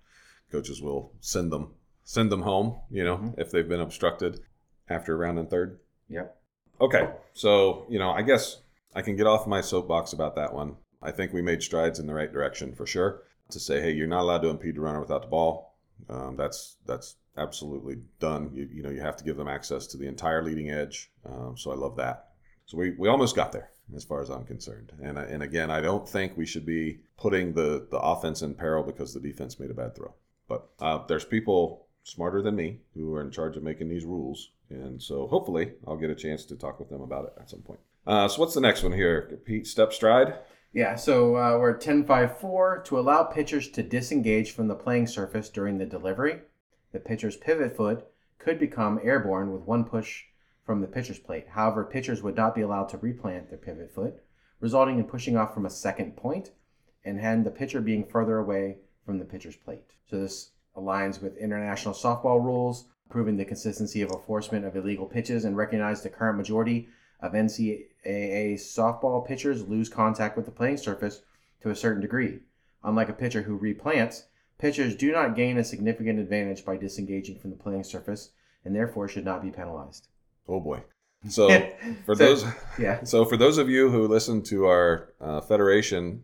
Coaches 0.51 0.82
will 0.82 1.13
send 1.20 1.51
them 1.51 1.75
send 2.05 2.29
them 2.32 2.41
home, 2.41 2.82
you 2.89 3.01
know, 3.03 3.17
Mhm. 3.17 3.39
if 3.39 3.50
they've 3.50 3.67
been 3.67 3.79
obstructed 3.79 4.41
after 4.89 5.15
round 5.17 5.39
and 5.39 5.50
third. 5.50 5.79
Yep. 6.10 6.38
Okay. 6.82 7.13
So, 7.34 7.86
you 7.89 7.98
know, 7.98 8.10
I 8.12 8.22
guess 8.24 8.62
I 8.93 9.01
can 9.01 9.15
get 9.15 9.25
off 9.25 9.48
my 9.48 9.62
soapbox 9.62 10.12
about 10.12 10.36
that 10.36 10.53
one. 10.53 10.75
I 11.01 11.12
think 11.12 11.32
we 11.32 11.41
made 11.41 11.63
strides 11.63 12.00
in 12.00 12.05
the 12.08 12.13
right 12.13 12.32
direction 12.32 12.75
for 12.75 12.86
sure. 12.86 13.24
To 13.51 13.60
say, 13.60 13.82
hey, 13.82 13.91
you're 13.91 14.08
not 14.08 14.22
allowed 14.22 14.41
to 14.41 14.50
impede 14.50 14.75
the 14.75 14.82
runner 14.82 15.00
without 15.00 15.22
the 15.22 15.27
ball. 15.29 15.77
Um, 16.10 16.36
that's 16.36 16.77
that's 16.86 17.15
absolutely 17.37 17.97
done. 18.19 18.51
You, 18.53 18.67
you 18.71 18.83
know, 18.83 18.89
you 18.89 19.01
have 19.01 19.17
to 19.17 19.23
give 19.23 19.37
them 19.37 19.47
access 19.47 19.87
to 19.87 19.97
the 19.97 20.07
entire 20.07 20.43
leading 20.43 20.69
edge. 20.69 21.11
Um, 21.25 21.55
so 21.57 21.71
I 21.71 21.75
love 21.75 21.95
that. 21.97 22.29
So 22.65 22.77
we, 22.77 22.91
we 22.91 23.09
almost 23.09 23.35
got 23.35 23.51
there 23.51 23.69
as 23.95 24.03
far 24.03 24.21
as 24.21 24.29
I'm 24.29 24.45
concerned. 24.45 24.91
And 25.01 25.17
and 25.17 25.43
again, 25.43 25.69
I 25.69 25.81
don't 25.81 26.07
think 26.07 26.37
we 26.37 26.45
should 26.45 26.65
be 26.65 26.99
putting 27.17 27.53
the 27.53 27.87
the 27.89 27.99
offense 27.99 28.41
in 28.41 28.53
peril 28.55 28.83
because 28.83 29.13
the 29.13 29.19
defense 29.19 29.59
made 29.59 29.71
a 29.71 29.75
bad 29.75 29.95
throw. 29.95 30.13
But 30.47 30.69
uh, 30.79 30.99
there's 31.07 31.25
people 31.25 31.87
smarter 32.03 32.41
than 32.41 32.55
me 32.55 32.79
who 32.93 33.13
are 33.15 33.21
in 33.21 33.31
charge 33.31 33.57
of 33.57 33.63
making 33.63 33.89
these 33.89 34.05
rules, 34.05 34.51
and 34.69 35.01
so 35.01 35.27
hopefully 35.27 35.73
I'll 35.87 35.97
get 35.97 36.09
a 36.09 36.15
chance 36.15 36.45
to 36.45 36.55
talk 36.55 36.79
with 36.79 36.89
them 36.89 37.01
about 37.01 37.25
it 37.25 37.33
at 37.39 37.49
some 37.49 37.61
point. 37.61 37.79
Uh, 38.05 38.27
so 38.27 38.41
what's 38.41 38.53
the 38.53 38.61
next 38.61 38.83
one 38.83 38.91
here, 38.91 39.39
Pete? 39.45 39.67
Step 39.67 39.93
stride. 39.93 40.35
Yeah, 40.73 40.95
so 40.95 41.35
uh, 41.35 41.57
we're 41.59 41.75
at 41.75 41.81
10.5.4 41.81 42.83
to 42.85 42.99
allow 42.99 43.23
pitchers 43.23 43.69
to 43.69 43.83
disengage 43.83 44.51
from 44.51 44.67
the 44.67 44.75
playing 44.75 45.05
surface 45.05 45.47
during 45.49 45.77
the 45.77 45.85
delivery. 45.85 46.41
The 46.93 47.00
pitcher's 47.00 47.35
pivot 47.35 47.75
foot 47.75 48.07
could 48.38 48.59
become 48.59 49.00
airborne 49.03 49.51
with 49.51 49.63
one 49.63 49.83
push 49.83 50.25
from 50.63 50.79
the 50.79 50.88
pitcher's 50.88 51.19
plate. 51.19 51.47
However, 51.50 51.83
pitchers 51.83 52.21
would 52.21 52.38
not 52.38 52.55
be 52.55 52.62
allowed 52.62 52.88
to 52.89 52.97
replant 52.97 53.50
their 53.50 53.57
pivot 53.57 53.91
foot, 53.91 54.23
resulting 54.59 55.00
in 55.00 55.05
pushing 55.05 55.35
off 55.35 55.53
from 55.53 55.65
a 55.65 55.71
second 55.71 56.15
point 56.15 56.51
and 57.03 57.19
had 57.19 57.43
the 57.43 57.51
pitcher 57.51 57.81
being 57.81 58.05
further 58.05 58.38
away 58.38 58.77
from 59.05 59.17
the 59.17 59.25
pitcher's 59.25 59.55
plate. 59.55 59.91
So 60.09 60.19
this 60.19 60.51
aligns 60.77 61.21
with 61.21 61.35
international 61.38 61.93
softball 61.93 62.43
rules, 62.43 62.85
proving 63.09 63.38
the 63.38 63.45
consistency 63.45 64.01
of 64.01 64.12
enforcement 64.12 64.63
of 64.63 64.75
illegal 64.75 65.05
pitches 65.05 65.45
and 65.45 65.57
recognize 65.57 66.01
the 66.01 66.09
current 66.09 66.38
majority 66.38 66.88
of 67.19 67.33
NCAA 67.33 68.53
softball 68.55 69.25
pitchers 69.25 69.67
lose 69.67 69.89
contact 69.89 70.38
with 70.38 70.45
the 70.45 70.51
playing 70.51 70.77
surface 70.77 71.23
to 71.62 71.69
a 71.69 71.75
certain 71.75 72.01
degree. 72.01 72.39
Unlike 72.83 73.09
a 73.09 73.13
pitcher 73.13 73.41
who 73.41 73.59
replants, 73.59 74.23
pitchers 74.57 74.95
do 74.95 75.12
not 75.12 75.36
gain 75.36 75.57
a 75.57 75.63
significant 75.63 76.19
advantage 76.19 76.63
by 76.65 76.77
disengaging 76.77 77.39
from 77.39 77.50
the 77.51 77.57
playing 77.57 77.83
surface 77.83 78.31
and 78.65 78.75
therefore 78.75 79.07
should 79.07 79.25
not 79.25 79.41
be 79.43 79.51
penalized. 79.51 80.07
Oh 80.48 80.60
boy. 80.60 80.83
So 81.29 81.48
for 82.05 82.15
So- 82.15 82.24
those 82.25 82.45
Yeah. 82.79 83.03
So, 83.03 83.25
for 83.25 83.38
those 83.38 83.57
of 83.57 83.69
you 83.69 83.89
who 83.89 84.07
listened 84.07 84.45
to 84.48 84.65
our 84.65 85.13
uh, 85.22 85.41
Federation 85.41 86.24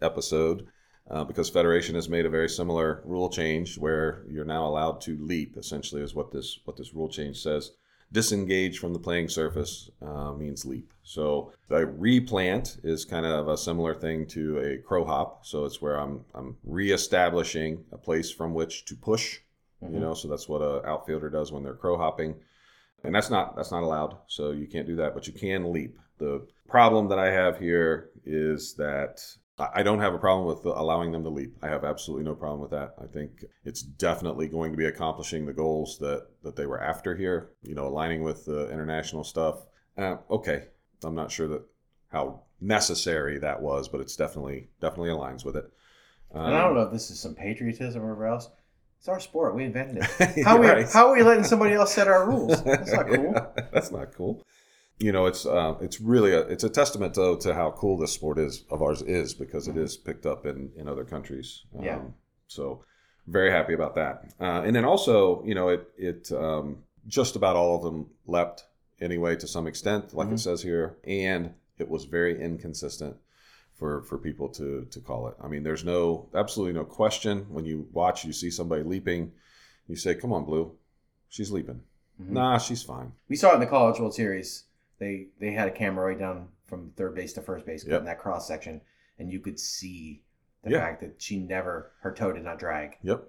episode, 0.00 0.66
uh, 1.10 1.24
because 1.24 1.50
Federation 1.50 1.94
has 1.94 2.08
made 2.08 2.26
a 2.26 2.30
very 2.30 2.48
similar 2.48 3.02
rule 3.04 3.28
change 3.28 3.76
where 3.78 4.24
you're 4.30 4.44
now 4.44 4.66
allowed 4.66 5.00
to 5.02 5.16
leap. 5.20 5.56
Essentially, 5.56 6.02
is 6.02 6.14
what 6.14 6.32
this 6.32 6.58
what 6.64 6.76
this 6.76 6.94
rule 6.94 7.08
change 7.08 7.40
says. 7.42 7.72
Disengage 8.12 8.78
from 8.78 8.92
the 8.92 8.98
playing 8.98 9.28
surface 9.28 9.90
uh, 10.02 10.32
means 10.32 10.64
leap. 10.64 10.92
So, 11.02 11.52
a 11.70 11.86
replant 11.86 12.78
is 12.84 13.04
kind 13.04 13.26
of 13.26 13.48
a 13.48 13.56
similar 13.56 13.94
thing 13.94 14.26
to 14.28 14.58
a 14.58 14.76
crow 14.78 15.04
hop. 15.04 15.46
So, 15.46 15.64
it's 15.64 15.80
where 15.80 15.96
I'm 15.98 16.24
I'm 16.34 16.56
reestablishing 16.64 17.84
a 17.90 17.98
place 17.98 18.30
from 18.30 18.54
which 18.54 18.84
to 18.86 18.94
push. 18.94 19.38
You 19.80 19.98
know, 19.98 20.14
so 20.14 20.28
that's 20.28 20.48
what 20.48 20.60
a 20.60 20.86
outfielder 20.86 21.28
does 21.28 21.50
when 21.50 21.64
they're 21.64 21.74
crow 21.74 21.96
hopping 21.98 22.36
and 23.04 23.14
that's 23.14 23.30
not 23.30 23.56
that's 23.56 23.70
not 23.70 23.82
allowed 23.82 24.16
so 24.26 24.50
you 24.50 24.66
can't 24.66 24.86
do 24.86 24.96
that 24.96 25.14
but 25.14 25.26
you 25.26 25.32
can 25.32 25.72
leap 25.72 25.98
the 26.18 26.46
problem 26.68 27.08
that 27.08 27.18
i 27.18 27.30
have 27.30 27.58
here 27.58 28.10
is 28.24 28.74
that 28.74 29.20
i 29.58 29.82
don't 29.82 30.00
have 30.00 30.14
a 30.14 30.18
problem 30.18 30.46
with 30.46 30.64
allowing 30.64 31.12
them 31.12 31.22
to 31.22 31.28
leap 31.30 31.54
i 31.62 31.68
have 31.68 31.84
absolutely 31.84 32.24
no 32.24 32.34
problem 32.34 32.60
with 32.60 32.70
that 32.70 32.94
i 33.02 33.06
think 33.06 33.44
it's 33.64 33.82
definitely 33.82 34.48
going 34.48 34.70
to 34.72 34.76
be 34.78 34.86
accomplishing 34.86 35.44
the 35.46 35.52
goals 35.52 35.98
that 35.98 36.26
that 36.42 36.56
they 36.56 36.66
were 36.66 36.80
after 36.82 37.14
here 37.14 37.50
you 37.62 37.74
know 37.74 37.86
aligning 37.86 38.22
with 38.22 38.44
the 38.46 38.70
international 38.70 39.22
stuff 39.24 39.66
uh, 39.98 40.16
okay 40.30 40.64
i'm 41.04 41.14
not 41.14 41.30
sure 41.30 41.48
that 41.48 41.62
how 42.10 42.40
necessary 42.60 43.38
that 43.38 43.60
was 43.60 43.88
but 43.88 44.00
it's 44.00 44.16
definitely 44.16 44.68
definitely 44.80 45.10
aligns 45.10 45.44
with 45.44 45.56
it 45.56 45.70
Um, 46.34 46.46
And 46.46 46.54
I 46.56 46.62
don't 46.62 46.74
know 46.74 46.82
if 46.82 46.92
this 46.92 47.10
is 47.10 47.20
some 47.20 47.34
patriotism 47.34 48.02
or 48.02 48.06
whatever 48.14 48.26
else. 48.26 48.48
It's 48.98 49.08
our 49.08 49.18
sport. 49.20 49.56
We 49.56 49.64
invented 49.64 49.98
it. 49.98 50.44
How, 50.44 50.58
we, 50.60 50.66
Right. 50.68 50.88
how 50.88 51.08
are 51.08 51.12
we 51.16 51.24
letting 51.24 51.42
somebody 51.42 51.74
else 51.74 51.92
set 51.92 52.06
our 52.06 52.24
rules? 52.24 52.62
That's 52.62 52.92
not 52.92 53.06
cool. 53.14 53.32
Yeah, 53.34 53.46
that's 53.72 53.90
not 53.90 54.14
cool. 54.14 54.40
You 54.98 55.10
know, 55.12 55.26
it's 55.26 55.44
uh, 55.46 55.74
it's 55.80 56.00
really 56.00 56.32
a 56.32 56.40
it's 56.42 56.64
a 56.64 56.68
testament 56.70 57.14
though 57.14 57.34
to 57.36 57.54
how 57.54 57.72
cool 57.72 57.96
this 57.98 58.12
sport 58.12 58.38
is 58.38 58.64
of 58.70 58.82
ours 58.82 59.02
is 59.02 59.34
because 59.34 59.66
it 59.66 59.76
is 59.76 59.96
picked 59.96 60.26
up 60.26 60.46
in 60.46 60.70
in 60.76 60.86
other 60.88 61.04
countries. 61.04 61.62
Um, 61.76 61.84
Yeah. 61.84 62.00
So 62.46 62.84
very 63.26 63.50
happy 63.50 63.72
about 63.74 63.94
that. 63.96 64.32
Uh, 64.40 64.62
and 64.64 64.74
then 64.76 64.84
also, 64.84 65.42
you 65.44 65.54
know, 65.54 65.68
it 65.68 65.88
it 65.96 66.30
um, 66.32 66.84
just 67.06 67.34
about 67.36 67.56
all 67.56 67.76
of 67.76 67.82
them 67.82 68.10
leapt 68.26 68.64
anyway 69.00 69.34
to 69.36 69.46
some 69.48 69.66
extent, 69.66 70.14
like 70.14 70.28
Mhm. 70.28 70.34
it 70.34 70.38
says 70.40 70.62
here, 70.62 70.96
and 71.04 71.54
it 71.78 71.88
was 71.88 72.04
very 72.04 72.40
inconsistent 72.40 73.16
for 73.74 74.02
for 74.02 74.18
people 74.18 74.48
to 74.50 74.84
to 74.84 75.00
call 75.00 75.26
it. 75.26 75.34
I 75.42 75.48
mean, 75.48 75.64
there's 75.64 75.84
no 75.84 76.28
absolutely 76.34 76.74
no 76.74 76.84
question 76.84 77.46
when 77.50 77.64
you 77.64 77.88
watch, 77.92 78.24
you 78.24 78.32
see 78.32 78.50
somebody 78.50 78.84
leaping, 78.84 79.32
you 79.88 79.96
say, 79.96 80.14
"Come 80.14 80.32
on, 80.32 80.44
Blue, 80.44 80.76
she's 81.28 81.50
leaping." 81.50 81.80
Mhm. 82.20 82.28
Nah, 82.30 82.58
she's 82.58 82.84
fine. 82.84 83.12
We 83.28 83.34
saw 83.36 83.50
it 83.50 83.54
in 83.54 83.60
the 83.60 83.66
College 83.66 83.98
World 83.98 84.14
Series. 84.14 84.64
They 85.02 85.26
they 85.40 85.50
had 85.50 85.66
a 85.66 85.72
camera 85.72 86.06
right 86.06 86.18
down 86.18 86.46
from 86.64 86.92
third 86.96 87.16
base 87.16 87.32
to 87.32 87.42
first 87.42 87.66
base 87.66 87.84
Yep. 87.84 87.98
in 88.00 88.04
that 88.06 88.20
cross 88.20 88.46
section, 88.46 88.80
and 89.18 89.32
you 89.32 89.40
could 89.40 89.58
see 89.58 90.22
the 90.62 90.70
Yeah. 90.70 90.78
fact 90.78 91.00
that 91.00 91.20
she 91.20 91.40
never 91.40 91.90
her 92.02 92.12
toe 92.14 92.32
did 92.32 92.44
not 92.44 92.60
drag. 92.60 92.98
Yep, 93.02 93.24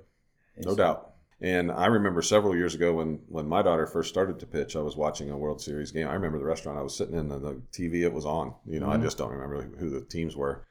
no 0.57 0.75
doubt. 0.75 1.15
And 1.41 1.71
I 1.71 1.87
remember 1.87 2.21
several 2.21 2.55
years 2.55 2.75
ago 2.75 2.93
when 2.93 3.23
when 3.27 3.47
my 3.47 3.63
daughter 3.63 3.87
first 3.87 4.09
started 4.09 4.39
to 4.39 4.45
pitch, 4.45 4.75
I 4.75 4.81
was 4.81 4.95
watching 4.95 5.31
a 5.31 5.37
World 5.37 5.61
Series 5.61 5.91
game. 5.91 6.07
I 6.07 6.13
remember 6.13 6.37
the 6.37 6.45
restaurant 6.45 6.77
I 6.77 6.83
was 6.83 6.95
sitting 6.95 7.15
in, 7.15 7.31
and 7.31 7.43
the 7.43 7.59
TV 7.71 8.03
it 8.03 8.13
was 8.13 8.25
on. 8.25 8.53
You 8.67 8.79
know, 8.79 8.89
I 8.91 8.97
Mhm. 8.97 9.01
just 9.01 9.17
don't 9.17 9.31
remember 9.31 9.63
who 9.63 9.89
the 9.89 10.01
teams 10.01 10.35
were. 10.35 10.67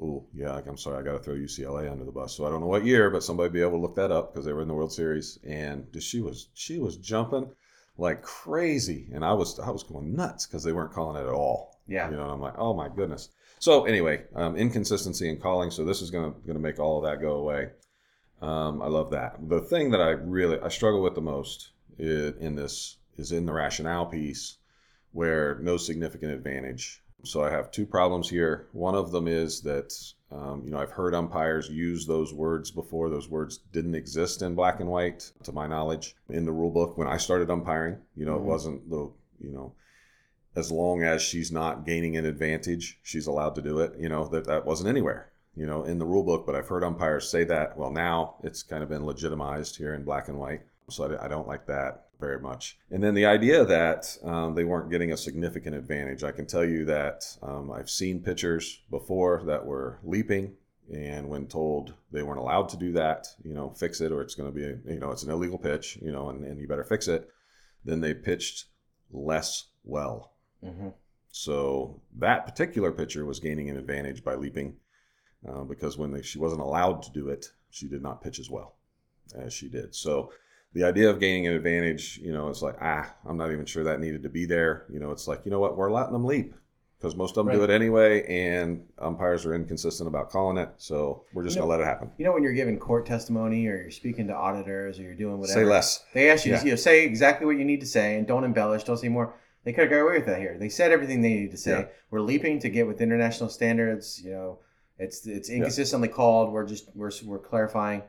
Oh, 0.00 0.24
yeah, 0.32 0.54
like, 0.54 0.66
I'm 0.66 0.78
sorry, 0.78 0.98
I 0.98 1.02
got 1.02 1.12
to 1.12 1.18
throw 1.18 1.34
UCLA 1.34 1.88
under 1.88 2.04
the 2.04 2.12
bus. 2.12 2.34
So 2.34 2.46
I 2.46 2.50
don't 2.50 2.60
know 2.60 2.66
what 2.66 2.84
year, 2.84 3.10
but 3.10 3.22
somebody 3.22 3.50
be 3.50 3.60
able 3.60 3.72
to 3.72 3.76
look 3.78 3.94
that 3.96 4.10
up 4.10 4.32
because 4.32 4.46
they 4.46 4.52
were 4.54 4.60
in 4.62 4.68
the 4.68 4.74
World 4.74 4.92
Series, 4.92 5.38
and 5.44 5.86
she 6.02 6.22
was 6.22 6.48
she 6.54 6.78
was 6.78 6.96
jumping 6.96 7.50
like 7.98 8.22
crazy, 8.22 9.08
and 9.12 9.24
I 9.24 9.32
was 9.32 9.58
I 9.58 9.70
was 9.70 9.82
going 9.82 10.14
nuts 10.14 10.46
because 10.46 10.62
they 10.62 10.72
weren't 10.72 10.92
calling 10.92 11.22
it 11.22 11.26
at 11.26 11.34
all. 11.34 11.80
Yeah. 11.86 12.10
You 12.10 12.16
know, 12.16 12.28
I'm 12.28 12.40
like, 12.40 12.54
oh 12.58 12.74
my 12.74 12.88
goodness. 12.88 13.30
So 13.58 13.84
anyway, 13.84 14.24
um, 14.34 14.56
inconsistency 14.56 15.28
in 15.28 15.38
calling. 15.38 15.70
So 15.70 15.84
this 15.84 16.02
is 16.02 16.10
gonna 16.10 16.34
gonna 16.46 16.58
make 16.58 16.78
all 16.78 16.98
of 16.98 17.10
that 17.10 17.20
go 17.20 17.36
away. 17.36 17.70
Um, 18.42 18.82
I 18.82 18.86
love 18.88 19.10
that. 19.12 19.36
The 19.48 19.60
thing 19.60 19.90
that 19.92 20.00
I 20.00 20.10
really 20.10 20.60
I 20.60 20.68
struggle 20.68 21.02
with 21.02 21.14
the 21.14 21.22
most 21.22 21.70
in, 21.98 22.34
in 22.38 22.54
this 22.54 22.98
is 23.16 23.32
in 23.32 23.46
the 23.46 23.52
rationale 23.52 24.06
piece, 24.06 24.58
where 25.12 25.58
no 25.62 25.76
significant 25.76 26.32
advantage. 26.32 27.02
So 27.24 27.42
I 27.42 27.50
have 27.50 27.70
two 27.70 27.86
problems 27.86 28.28
here. 28.30 28.66
One 28.72 28.94
of 28.94 29.10
them 29.10 29.26
is 29.26 29.62
that 29.62 29.92
um, 30.30 30.62
you 30.64 30.70
know 30.70 30.78
I've 30.78 30.90
heard 30.92 31.14
umpires 31.14 31.68
use 31.68 32.06
those 32.06 32.32
words 32.32 32.70
before. 32.70 33.10
Those 33.10 33.28
words 33.28 33.58
didn't 33.72 33.94
exist 33.94 34.42
in 34.42 34.54
black 34.54 34.80
and 34.80 34.88
white, 34.88 35.32
to 35.44 35.52
my 35.52 35.66
knowledge, 35.66 36.14
in 36.28 36.44
the 36.44 36.52
rule 36.52 36.70
book 36.70 36.96
when 36.98 37.08
I 37.08 37.16
started 37.16 37.50
umpiring. 37.50 37.98
You 38.16 38.26
know, 38.26 38.36
Mhm. 38.36 38.40
it 38.40 38.44
wasn't 38.44 38.90
the 38.90 39.10
you 39.40 39.52
know 39.52 39.72
as 40.54 40.72
long 40.72 41.02
as 41.02 41.20
she's 41.20 41.52
not 41.52 41.84
gaining 41.84 42.16
an 42.16 42.24
advantage, 42.24 42.98
she's 43.02 43.26
allowed 43.26 43.54
to 43.56 43.62
do 43.62 43.78
it. 43.80 43.94
You 43.98 44.08
know, 44.08 44.26
that 44.28 44.44
that 44.46 44.64
wasn't 44.64 44.88
anywhere, 44.88 45.30
you 45.54 45.66
know, 45.66 45.84
in 45.84 45.98
the 45.98 46.06
rule 46.06 46.22
book, 46.22 46.46
but 46.46 46.54
I've 46.54 46.68
heard 46.68 46.84
umpires 46.84 47.28
say 47.28 47.44
that. 47.44 47.76
Well, 47.76 47.90
now 47.90 48.36
it's 48.42 48.62
kind 48.62 48.82
of 48.82 48.88
been 48.88 49.04
legitimized 49.04 49.76
here 49.76 49.94
in 49.94 50.04
black 50.04 50.28
and 50.28 50.38
white. 50.38 50.62
So 50.88 51.04
I, 51.04 51.24
I 51.24 51.28
don't 51.28 51.48
like 51.48 51.66
that 51.66 52.06
very 52.20 52.40
much. 52.40 52.78
And 52.90 53.02
then 53.02 53.14
the 53.14 53.26
idea 53.26 53.64
that 53.64 54.16
um, 54.24 54.54
they 54.54 54.64
weren't 54.64 54.90
getting 54.90 55.12
a 55.12 55.16
significant 55.16 55.74
advantage. 55.74 56.24
I 56.24 56.32
can 56.32 56.46
tell 56.46 56.64
you 56.64 56.84
that 56.86 57.24
um, 57.42 57.70
I've 57.70 57.90
seen 57.90 58.22
pitchers 58.22 58.82
before 58.90 59.42
that 59.46 59.66
were 59.66 59.98
leaping. 60.02 60.54
And 60.94 61.28
when 61.28 61.48
told 61.48 61.94
they 62.12 62.22
weren't 62.22 62.38
allowed 62.38 62.68
to 62.70 62.76
do 62.76 62.92
that, 62.92 63.26
you 63.42 63.52
know, 63.52 63.70
fix 63.70 64.00
it 64.00 64.12
or 64.12 64.22
it's 64.22 64.36
going 64.36 64.48
to 64.48 64.54
be, 64.54 64.64
a, 64.64 64.94
you 64.94 65.00
know, 65.00 65.10
it's 65.10 65.24
an 65.24 65.32
illegal 65.32 65.58
pitch, 65.58 65.98
you 66.00 66.12
know, 66.12 66.30
and, 66.30 66.44
and 66.44 66.60
you 66.60 66.68
better 66.68 66.84
fix 66.84 67.08
it, 67.08 67.28
then 67.84 68.00
they 68.00 68.14
pitched 68.14 68.66
less 69.10 69.64
well. 69.82 70.34
hmm 70.62 70.90
So 71.32 72.00
that 72.18 72.46
particular 72.46 72.92
pitcher 72.92 73.24
was 73.26 73.40
gaining 73.40 73.68
an 73.68 73.76
advantage 73.76 74.22
by 74.22 74.36
leaping 74.36 74.76
uh, 75.48 75.64
because 75.64 75.98
when 75.98 76.12
they, 76.12 76.22
she 76.22 76.38
wasn't 76.38 76.60
allowed 76.60 77.02
to 77.02 77.10
do 77.10 77.28
it, 77.28 77.46
she 77.70 77.88
did 77.88 78.02
not 78.02 78.22
pitch 78.22 78.38
as 78.38 78.48
well 78.48 78.76
as 79.34 79.52
she 79.52 79.68
did. 79.68 79.92
So 79.92 80.30
the 80.76 80.84
idea 80.84 81.08
of 81.08 81.18
gaining 81.18 81.46
an 81.46 81.54
advantage, 81.54 82.18
you 82.22 82.34
know, 82.34 82.48
it's 82.50 82.60
like, 82.60 82.76
ah, 82.82 83.10
I'm 83.24 83.38
not 83.38 83.50
even 83.50 83.64
sure 83.64 83.82
that 83.84 83.98
needed 83.98 84.22
to 84.24 84.28
be 84.28 84.44
there. 84.44 84.84
You 84.92 85.00
know, 85.00 85.10
it's 85.10 85.26
like, 85.26 85.40
you 85.46 85.50
know 85.50 85.58
what, 85.58 85.74
we're 85.74 85.90
letting 85.90 86.12
them 86.12 86.26
leap 86.26 86.54
because 86.98 87.16
most 87.16 87.38
of 87.38 87.46
them 87.46 87.54
do 87.54 87.64
it 87.64 87.70
anyway, 87.70 88.26
and 88.26 88.84
umpires 88.98 89.46
are 89.46 89.54
inconsistent 89.54 90.06
about 90.06 90.28
calling 90.28 90.58
it. 90.58 90.68
So 90.76 91.24
we're 91.32 91.44
just 91.44 91.56
You 91.56 91.62
know- 91.62 91.68
going 91.68 91.78
to 91.78 91.84
let 91.84 91.88
it 91.88 91.90
happen. 91.94 92.10
You 92.18 92.26
know 92.26 92.32
when 92.32 92.42
you're 92.42 92.52
giving 92.52 92.78
court 92.78 93.06
testimony 93.06 93.66
or 93.68 93.76
you're 93.76 93.90
speaking 93.90 94.26
to 94.26 94.34
auditors 94.34 94.98
or 94.98 95.04
you're 95.04 95.14
doing 95.14 95.38
whatever. 95.38 95.60
Say 95.60 95.64
less. 95.64 96.04
They 96.12 96.30
ask 96.30 96.44
you 96.44 96.52
Yeah. 96.52 96.58
to 96.58 96.64
you 96.66 96.72
know, 96.72 96.76
say 96.76 97.04
exactly 97.06 97.46
what 97.46 97.56
you 97.56 97.64
need 97.64 97.80
to 97.80 97.86
say 97.86 98.16
and 98.16 98.26
don't 98.26 98.44
embellish. 98.44 98.84
Don't 98.84 98.98
say 98.98 99.08
more. 99.08 99.32
They 99.64 99.72
could 99.72 99.84
have 99.84 99.90
got 99.90 100.00
away 100.00 100.18
with 100.18 100.26
that 100.26 100.40
here. 100.40 100.58
They 100.60 100.68
said 100.68 100.92
everything 100.92 101.22
they 101.22 101.30
needed 101.32 101.52
to 101.52 101.56
say. 101.56 101.70
Yeah. 101.70 101.84
We're 102.10 102.20
leaping 102.20 102.58
to 102.60 102.68
get 102.68 102.86
with 102.86 103.00
international 103.00 103.48
standards. 103.48 104.20
You 104.22 104.30
know, 104.32 104.58
it's 104.98 105.26
it's 105.26 105.48
inconsistently 105.48 106.08
called. 106.08 106.52
We're 106.52 106.66
just 106.66 106.90
we're 106.94 107.10
we're 107.24 107.38
clarifying. 107.38 108.02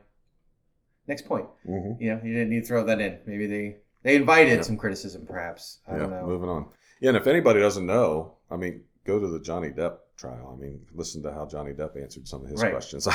Next 1.08 1.22
point. 1.26 1.46
Mm-hmm. 1.68 2.00
You 2.02 2.10
know, 2.14 2.20
you 2.22 2.32
didn't 2.34 2.50
need 2.50 2.60
to 2.60 2.66
throw 2.66 2.84
that 2.84 3.00
in. 3.00 3.18
Maybe 3.26 3.46
they 3.46 3.76
they 4.02 4.14
invited 4.16 4.56
Yeah. 4.56 4.62
some 4.62 4.76
criticism, 4.76 5.26
perhaps. 5.26 5.78
I 5.88 5.92
yeah, 5.92 5.98
don't 6.00 6.10
know. 6.10 6.26
moving 6.26 6.48
on. 6.48 6.66
Yeah, 7.00 7.08
and 7.08 7.16
if 7.16 7.26
anybody 7.26 7.60
doesn't 7.60 7.86
know, 7.86 8.34
I 8.50 8.56
mean, 8.56 8.82
go 9.04 9.18
to 9.18 9.26
the 9.26 9.40
Johnny 9.40 9.70
Depp 9.70 9.96
trial. 10.16 10.56
I 10.56 10.60
mean, 10.60 10.80
listen 10.94 11.22
to 11.22 11.32
how 11.32 11.46
Johnny 11.46 11.72
Depp 11.72 12.00
answered 12.00 12.28
some 12.28 12.44
of 12.44 12.50
his 12.50 12.60
Right. 12.62 12.72
questions. 12.72 13.06
I 13.08 13.12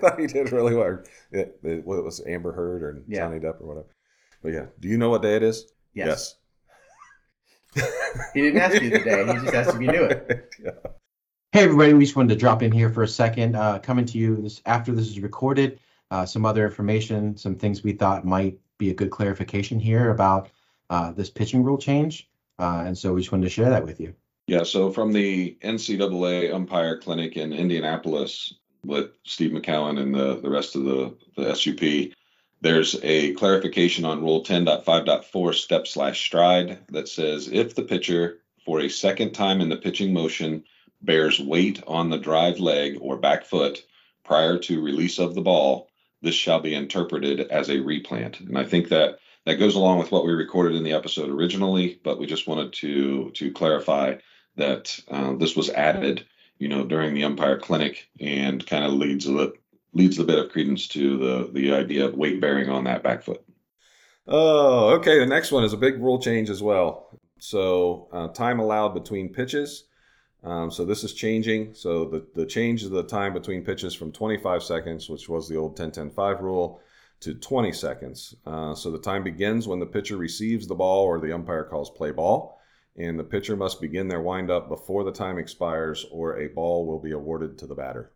thought 0.00 0.18
he 0.18 0.26
did 0.26 0.50
really 0.52 0.74
well. 0.74 0.98
It, 1.30 1.58
it, 1.62 1.86
what 1.86 2.02
was 2.04 2.20
Amber 2.26 2.52
Heard 2.52 2.82
or 2.82 3.02
Yeah. 3.06 3.20
Johnny 3.20 3.38
Depp 3.38 3.60
or 3.60 3.66
whatever. 3.68 3.86
But 4.42 4.52
yeah, 4.52 4.66
do 4.80 4.88
you 4.88 4.98
know 4.98 5.10
what 5.10 5.22
day 5.22 5.36
it 5.36 5.42
is? 5.42 5.66
Yes. 5.94 6.36
He 8.34 8.42
didn't 8.42 8.60
ask 8.60 8.82
you 8.82 8.90
the 8.90 8.98
day. 8.98 9.24
He 9.26 9.32
just 9.40 9.54
asked 9.54 9.74
if 9.74 9.80
you 9.80 9.86
knew 9.92 10.04
it. 10.04 10.54
yeah. 10.62 10.70
Hey, 11.52 11.64
everybody, 11.64 11.92
we 11.94 12.04
just 12.04 12.16
wanted 12.16 12.30
to 12.34 12.40
drop 12.40 12.62
in 12.62 12.72
here 12.72 12.90
for 12.90 13.02
a 13.02 13.08
second. 13.08 13.56
Uh, 13.56 13.78
coming 13.78 14.04
to 14.06 14.18
you 14.18 14.36
this, 14.42 14.60
after 14.66 14.92
this 14.92 15.06
is 15.08 15.20
recorded, 15.20 15.78
uh, 16.12 16.26
some 16.26 16.44
other 16.44 16.66
information, 16.66 17.34
some 17.38 17.56
things 17.56 17.82
we 17.82 17.92
thought 17.92 18.26
might 18.26 18.58
be 18.76 18.90
a 18.90 18.94
good 18.94 19.10
clarification 19.10 19.80
here 19.80 20.10
about 20.10 20.50
uh, 20.90 21.10
this 21.12 21.30
pitching 21.30 21.64
rule 21.64 21.78
change. 21.78 22.28
Uh, 22.58 22.84
and 22.86 22.96
so 22.96 23.14
we 23.14 23.22
just 23.22 23.32
wanted 23.32 23.44
to 23.44 23.50
share 23.50 23.70
that 23.70 23.82
with 23.82 23.98
you. 23.98 24.14
Yeah, 24.46 24.62
so 24.64 24.92
from 24.92 25.12
the 25.12 25.56
NCAA 25.62 26.52
umpire 26.52 26.98
clinic 26.98 27.38
in 27.38 27.54
Indianapolis 27.54 28.52
with 28.84 29.12
Steve 29.24 29.52
McCowan 29.52 29.98
and 29.98 30.14
the, 30.14 30.38
the 30.40 30.50
rest 30.50 30.76
of 30.76 30.84
the, 30.84 31.16
the 31.34 31.54
SUP, 31.54 32.12
there's 32.60 33.00
a 33.02 33.32
clarification 33.32 34.04
on 34.04 34.20
Rule 34.20 34.44
10.5.4 34.44 35.54
step 35.54 35.86
slash 35.86 36.20
stride 36.20 36.80
that 36.90 37.08
says 37.08 37.48
if 37.48 37.74
the 37.74 37.84
pitcher, 37.84 38.40
for 38.66 38.80
a 38.80 38.90
second 38.90 39.32
time 39.32 39.62
in 39.62 39.70
the 39.70 39.76
pitching 39.76 40.12
motion, 40.12 40.64
bears 41.00 41.40
weight 41.40 41.82
on 41.86 42.10
the 42.10 42.18
drive 42.18 42.60
leg 42.60 42.98
or 43.00 43.16
back 43.16 43.46
foot 43.46 43.82
prior 44.24 44.58
to 44.58 44.82
release 44.82 45.18
of 45.18 45.34
the 45.34 45.40
ball, 45.40 45.88
this 46.22 46.34
shall 46.34 46.60
be 46.60 46.74
interpreted 46.74 47.40
as 47.40 47.68
a 47.68 47.80
replant. 47.80 48.40
And 48.40 48.56
I 48.56 48.64
think 48.64 48.88
that 48.88 49.18
that 49.44 49.56
goes 49.56 49.74
along 49.74 49.98
with 49.98 50.12
what 50.12 50.24
we 50.24 50.32
recorded 50.32 50.76
in 50.76 50.84
the 50.84 50.92
episode 50.92 51.28
originally, 51.28 52.00
but 52.02 52.18
we 52.18 52.26
just 52.26 52.46
wanted 52.46 52.72
to 52.74 53.30
to 53.32 53.52
clarify 53.52 54.16
that 54.56 54.98
uh, 55.08 55.34
this 55.34 55.56
was 55.56 55.70
added, 55.70 56.26
you 56.58 56.68
know, 56.68 56.84
during 56.84 57.14
the 57.14 57.24
umpire 57.24 57.58
clinic 57.58 58.08
and 58.20 58.64
kind 58.66 58.84
of 58.84 58.92
leads 58.92 59.24
the 59.24 59.52
leads 59.94 60.18
a 60.18 60.24
bit 60.24 60.38
of 60.38 60.50
credence 60.50 60.88
to 60.88 61.18
the 61.18 61.50
the 61.52 61.74
idea 61.74 62.06
of 62.06 62.14
weight 62.14 62.40
bearing 62.40 62.68
on 62.68 62.84
that 62.84 63.02
back 63.02 63.22
foot. 63.22 63.44
Oh, 64.26 64.90
okay. 64.96 65.18
The 65.18 65.26
next 65.26 65.50
one 65.50 65.64
is 65.64 65.72
a 65.72 65.78
big 65.78 66.00
rule 66.00 66.20
change 66.20 66.48
as 66.48 66.62
well. 66.62 67.08
So, 67.40 68.08
uh, 68.12 68.28
time 68.28 68.60
allowed 68.60 68.90
between 68.90 69.32
pitches. 69.32 69.84
Um, 70.44 70.70
so, 70.70 70.84
this 70.84 71.04
is 71.04 71.14
changing. 71.14 71.74
So, 71.74 72.04
the, 72.04 72.26
the 72.34 72.46
change 72.46 72.82
of 72.84 72.90
the 72.90 73.04
time 73.04 73.32
between 73.32 73.64
pitches 73.64 73.94
from 73.94 74.12
25 74.12 74.62
seconds, 74.62 75.08
which 75.08 75.28
was 75.28 75.48
the 75.48 75.56
old 75.56 75.76
10 75.76 75.92
10 75.92 76.10
5 76.10 76.40
rule, 76.40 76.80
to 77.20 77.34
20 77.34 77.72
seconds. 77.72 78.34
Uh, 78.44 78.74
so, 78.74 78.90
the 78.90 78.98
time 78.98 79.22
begins 79.22 79.68
when 79.68 79.78
the 79.78 79.86
pitcher 79.86 80.16
receives 80.16 80.66
the 80.66 80.74
ball 80.74 81.04
or 81.04 81.20
the 81.20 81.32
umpire 81.32 81.64
calls 81.64 81.90
play 81.90 82.10
ball. 82.10 82.58
And 82.96 83.18
the 83.18 83.24
pitcher 83.24 83.56
must 83.56 83.80
begin 83.80 84.08
their 84.08 84.20
windup 84.20 84.68
before 84.68 85.04
the 85.04 85.12
time 85.12 85.38
expires, 85.38 86.04
or 86.10 86.38
a 86.38 86.48
ball 86.48 86.86
will 86.86 87.00
be 87.00 87.12
awarded 87.12 87.56
to 87.58 87.66
the 87.66 87.74
batter. 87.74 88.12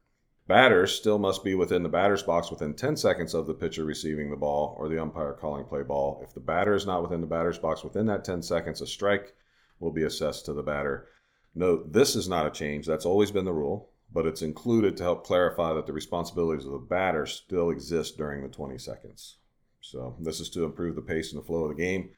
Batters 0.49 0.93
still 0.93 1.19
must 1.19 1.43
be 1.43 1.57
within 1.57 1.83
the 1.83 1.89
batter's 1.89 2.23
box 2.23 2.53
within 2.53 2.75
10 2.75 2.97
seconds 2.97 3.35
of 3.35 3.49
the 3.49 3.55
pitcher 3.55 3.85
receiving 3.85 4.31
the 4.31 4.37
ball 4.37 4.77
or 4.79 4.89
the 4.89 5.03
umpire 5.03 5.33
calling 5.33 5.65
play 5.65 5.83
ball. 5.83 6.21
If 6.23 6.35
the 6.35 6.41
batter 6.41 6.73
is 6.73 6.87
not 6.87 7.03
within 7.03 7.21
the 7.21 7.27
batter's 7.27 7.59
box 7.59 7.83
within 7.83 8.07
that 8.07 8.25
10 8.25 8.43
seconds, 8.43 8.81
a 8.81 8.87
strike 8.87 9.35
will 9.81 9.91
be 9.91 10.05
assessed 10.05 10.47
to 10.47 10.53
the 10.53 10.63
batter. 10.63 11.09
Note, 11.57 11.91
this 11.93 12.15
is 12.15 12.29
not 12.29 12.47
a 12.47 12.51
change. 12.51 12.87
That's 12.87 13.07
always 13.07 13.31
been 13.31 13.47
the 13.47 13.53
rule, 13.53 13.89
but 14.13 14.27
it's 14.27 14.43
included 14.43 14.97
to 14.99 15.03
help 15.03 15.25
clarify 15.27 15.73
that 15.73 15.87
the 15.87 15.93
responsibilities 15.93 16.67
of 16.67 16.73
the 16.73 16.79
batter 16.79 17.25
still 17.27 17.71
exist 17.71 18.19
during 18.19 18.43
the 18.43 18.49
20 18.49 18.77
seconds. 18.79 19.39
So, 19.81 20.17
this 20.21 20.39
is 20.39 20.51
to 20.51 20.65
improve 20.65 20.97
the 20.97 21.03
pace 21.03 21.33
and 21.33 21.41
the 21.41 21.47
flow 21.47 21.65
of 21.65 21.71
the 21.77 21.83
game. 21.83 22.11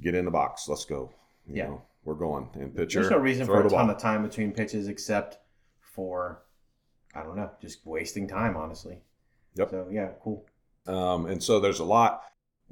Get 0.00 0.14
in 0.14 0.24
the 0.24 0.30
box. 0.30 0.68
Let's 0.68 0.84
go. 0.86 1.12
You 1.46 1.56
Yeah. 1.56 1.66
know, 1.66 1.82
we're 2.04 2.14
going. 2.14 2.48
And 2.54 2.74
pitcher, 2.74 3.00
There's 3.00 3.10
no 3.10 3.18
reason 3.18 3.44
for 3.46 3.60
a 3.60 3.62
ton 3.68 3.86
ball. 3.86 3.90
of 3.90 3.98
time 3.98 4.22
between 4.22 4.52
pitches 4.52 4.88
except 4.88 5.38
for, 5.80 6.42
I 7.14 7.22
don't 7.22 7.36
know, 7.36 7.50
just 7.60 7.84
wasting 7.84 8.26
time, 8.26 8.56
honestly. 8.56 9.02
Yep. 9.54 9.70
So, 9.70 9.88
yeah, 9.90 10.12
cool. 10.22 10.46
Um, 10.86 11.26
and 11.26 11.42
so 11.42 11.60
there's 11.60 11.80
a 11.80 11.84
lot 11.84 12.11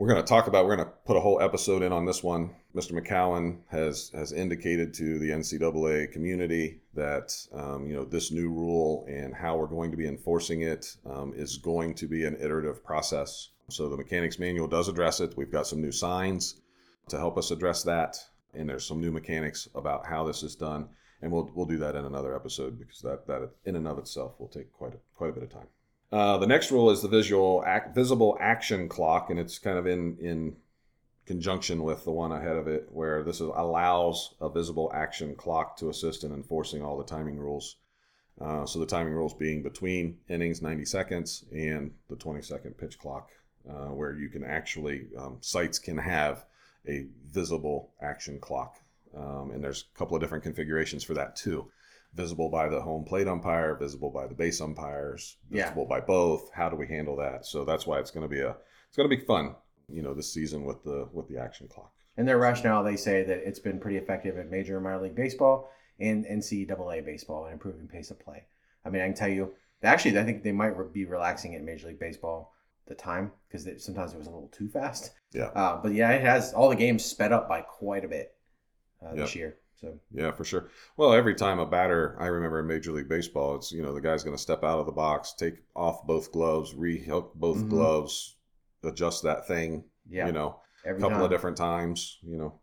we're 0.00 0.08
going 0.08 0.24
to 0.24 0.26
talk 0.26 0.46
about. 0.46 0.64
We're 0.64 0.76
going 0.76 0.88
to 0.88 0.94
put 1.04 1.18
a 1.18 1.20
whole 1.20 1.42
episode 1.42 1.82
in 1.82 1.92
on 1.92 2.06
this 2.06 2.22
one. 2.22 2.54
Mr. 2.74 2.92
McCowan 2.92 3.58
has 3.68 4.10
has 4.14 4.32
indicated 4.32 4.94
to 4.94 5.18
the 5.18 5.28
NCAA 5.28 6.10
community 6.10 6.80
that 6.94 7.36
um, 7.52 7.86
you 7.86 7.94
know 7.94 8.06
this 8.06 8.32
new 8.32 8.48
rule 8.48 9.04
and 9.10 9.34
how 9.34 9.58
we're 9.58 9.66
going 9.66 9.90
to 9.90 9.98
be 9.98 10.08
enforcing 10.08 10.62
it 10.62 10.96
um, 11.04 11.34
is 11.36 11.58
going 11.58 11.92
to 11.96 12.08
be 12.08 12.24
an 12.24 12.34
iterative 12.40 12.82
process. 12.82 13.50
So 13.68 13.90
the 13.90 13.96
mechanics 13.98 14.38
manual 14.38 14.68
does 14.68 14.88
address 14.88 15.20
it. 15.20 15.36
We've 15.36 15.52
got 15.52 15.66
some 15.66 15.82
new 15.82 15.92
signs 15.92 16.62
to 17.10 17.18
help 17.18 17.36
us 17.36 17.50
address 17.50 17.82
that, 17.82 18.16
and 18.54 18.66
there's 18.66 18.86
some 18.86 19.02
new 19.02 19.12
mechanics 19.12 19.68
about 19.74 20.06
how 20.06 20.24
this 20.24 20.42
is 20.42 20.54
done. 20.54 20.88
And 21.20 21.30
we'll 21.30 21.50
we'll 21.54 21.66
do 21.66 21.76
that 21.76 21.94
in 21.94 22.06
another 22.06 22.34
episode 22.34 22.78
because 22.78 23.02
that 23.02 23.26
that 23.26 23.50
in 23.66 23.76
and 23.76 23.86
of 23.86 23.98
itself 23.98 24.40
will 24.40 24.48
take 24.48 24.72
quite 24.72 24.94
a, 24.94 24.98
quite 25.14 25.28
a 25.28 25.34
bit 25.34 25.42
of 25.42 25.50
time. 25.50 25.68
Uh, 26.12 26.38
the 26.38 26.46
next 26.46 26.70
rule 26.72 26.90
is 26.90 27.02
the 27.02 27.08
visual 27.08 27.64
visible 27.94 28.36
action 28.40 28.88
clock, 28.88 29.30
and 29.30 29.38
it's 29.38 29.58
kind 29.58 29.78
of 29.78 29.86
in 29.86 30.16
in 30.20 30.56
conjunction 31.24 31.84
with 31.84 32.04
the 32.04 32.10
one 32.10 32.32
ahead 32.32 32.56
of 32.56 32.66
it, 32.66 32.88
where 32.90 33.22
this 33.22 33.36
is, 33.36 33.48
allows 33.54 34.34
a 34.40 34.48
visible 34.48 34.90
action 34.92 35.36
clock 35.36 35.76
to 35.76 35.88
assist 35.88 36.24
in 36.24 36.32
enforcing 36.32 36.82
all 36.82 36.98
the 36.98 37.04
timing 37.04 37.38
rules. 37.38 37.76
Uh, 38.40 38.66
so 38.66 38.80
the 38.80 38.86
timing 38.86 39.12
rules 39.12 39.34
being 39.34 39.62
between 39.62 40.18
innings, 40.28 40.62
90 40.62 40.84
seconds, 40.86 41.44
and 41.52 41.92
the 42.08 42.16
20 42.16 42.42
second 42.42 42.76
pitch 42.76 42.98
clock, 42.98 43.28
uh, 43.68 43.88
where 43.88 44.14
you 44.14 44.28
can 44.28 44.42
actually 44.42 45.06
um, 45.16 45.36
sites 45.40 45.78
can 45.78 45.98
have 45.98 46.44
a 46.88 47.06
visible 47.30 47.92
action 48.02 48.40
clock, 48.40 48.80
um, 49.16 49.52
and 49.52 49.62
there's 49.62 49.84
a 49.94 49.98
couple 49.98 50.16
of 50.16 50.22
different 50.22 50.42
configurations 50.42 51.04
for 51.04 51.14
that 51.14 51.36
too 51.36 51.70
visible 52.14 52.48
by 52.50 52.68
the 52.68 52.80
home 52.80 53.04
plate 53.04 53.28
umpire, 53.28 53.74
visible 53.76 54.10
by 54.10 54.26
the 54.26 54.34
base 54.34 54.60
umpires, 54.60 55.36
Yeah. 55.50 55.64
visible 55.64 55.86
by 55.86 56.00
both. 56.00 56.50
How 56.52 56.68
do 56.68 56.76
we 56.76 56.86
handle 56.88 57.16
that? 57.16 57.46
So 57.46 57.64
that's 57.64 57.86
why 57.86 57.98
it's 58.00 58.10
going 58.10 58.28
to 58.28 58.28
be 58.28 58.40
a 58.40 58.56
it's 58.88 58.96
going 58.96 59.08
to 59.08 59.16
be 59.16 59.24
fun, 59.24 59.54
you 59.88 60.02
know, 60.02 60.14
this 60.14 60.32
season 60.32 60.64
with 60.64 60.82
the 60.84 61.08
with 61.12 61.28
the 61.28 61.38
action 61.38 61.68
clock. 61.68 61.92
And 62.16 62.26
their 62.26 62.38
rationale, 62.38 62.82
they 62.82 62.96
say 62.96 63.22
that 63.22 63.38
it's 63.46 63.60
been 63.60 63.78
pretty 63.78 63.96
effective 63.96 64.36
in 64.36 64.50
major 64.50 64.74
and 64.76 64.84
minor 64.84 65.00
league 65.02 65.14
baseball 65.14 65.70
and 66.00 66.24
NCAA 66.26 67.04
baseball 67.04 67.46
in 67.46 67.52
improving 67.52 67.86
pace 67.86 68.10
of 68.10 68.18
play. 68.18 68.44
I 68.84 68.90
mean, 68.90 69.02
I 69.02 69.06
can 69.06 69.14
tell 69.14 69.28
you, 69.28 69.54
actually, 69.82 70.18
I 70.18 70.24
think 70.24 70.42
they 70.42 70.52
might 70.52 70.74
be 70.92 71.04
relaxing 71.04 71.52
it 71.52 71.58
in 71.58 71.64
Major 71.64 71.88
League 71.88 71.98
Baseball 72.00 72.54
the 72.86 72.94
time 72.94 73.30
because 73.48 73.64
sometimes 73.84 74.12
it 74.12 74.18
was 74.18 74.26
a 74.26 74.30
little 74.30 74.48
too 74.48 74.68
fast. 74.68 75.12
Yeah. 75.32 75.44
Uh, 75.54 75.80
but 75.80 75.92
yeah, 75.92 76.10
it 76.10 76.22
has 76.22 76.52
all 76.52 76.68
the 76.70 76.76
games 76.76 77.04
sped 77.04 77.32
up 77.32 77.48
by 77.48 77.60
quite 77.60 78.04
a 78.04 78.08
bit 78.08 78.34
uh, 79.04 79.14
this 79.14 79.34
year. 79.36 79.56
So 79.80 79.98
Yeah, 80.12 80.30
for 80.32 80.44
sure. 80.44 80.68
Well, 80.96 81.12
every 81.12 81.34
time 81.34 81.58
a 81.58 81.66
batter, 81.66 82.16
I 82.20 82.26
remember 82.26 82.60
in 82.60 82.66
Major 82.66 82.92
League 82.92 83.08
Baseball, 83.08 83.56
it's 83.56 83.72
you 83.72 83.82
know 83.82 83.94
the 83.94 84.00
guy's 84.00 84.22
going 84.22 84.36
to 84.36 84.42
step 84.42 84.62
out 84.62 84.78
of 84.78 84.86
the 84.86 84.92
box, 84.92 85.32
take 85.32 85.56
off 85.74 86.06
both 86.06 86.32
gloves, 86.32 86.74
rehook 86.74 87.34
both 87.34 87.58
Mhm. 87.64 87.70
gloves, 87.70 88.36
adjust 88.82 89.22
that 89.22 89.46
thing, 89.46 89.84
yeah, 90.08 90.26
you 90.26 90.32
know, 90.32 90.60
a 90.84 90.94
couple 90.94 91.08
time. 91.10 91.22
of 91.22 91.30
different 91.30 91.56
times, 91.56 92.18
you 92.22 92.36
know, 92.36 92.60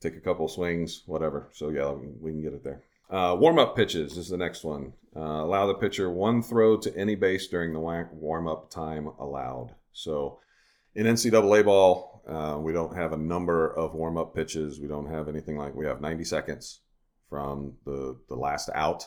take 0.00 0.16
a 0.16 0.20
couple 0.20 0.46
swings, 0.48 1.02
whatever. 1.06 1.48
So 1.52 1.70
yeah, 1.70 1.90
we 1.92 2.30
can 2.30 2.42
get 2.42 2.52
it 2.54 2.62
there. 2.62 2.82
Uh, 3.10 3.36
warm 3.38 3.58
up 3.58 3.76
pitches 3.76 4.16
is 4.16 4.28
the 4.28 4.36
next 4.36 4.64
one. 4.64 4.92
Uh, 5.14 5.20
allow 5.44 5.66
the 5.66 5.74
pitcher 5.74 6.10
one 6.10 6.42
throw 6.42 6.76
to 6.76 6.96
any 6.96 7.14
base 7.14 7.46
during 7.48 7.72
the 7.72 7.80
warm 7.80 8.46
up 8.48 8.70
time 8.70 9.06
allowed. 9.18 9.74
So 9.92 10.40
in 10.96 11.04
NCAA 11.04 11.64
ball, 11.64 12.22
uh, 12.26 12.58
we 12.58 12.72
don't 12.72 12.96
have 12.96 13.12
a 13.12 13.16
number 13.16 13.68
of 13.68 13.94
warm 13.94 14.16
up 14.16 14.34
pitches. 14.34 14.80
We 14.80 14.88
don't 14.88 15.06
have 15.06 15.28
anything 15.28 15.56
like 15.56 15.74
we 15.74 15.84
have 15.84 16.00
90 16.00 16.24
seconds 16.24 16.80
from 17.28 17.74
the 17.84 18.18
the 18.28 18.34
last 18.34 18.70
out 18.74 19.06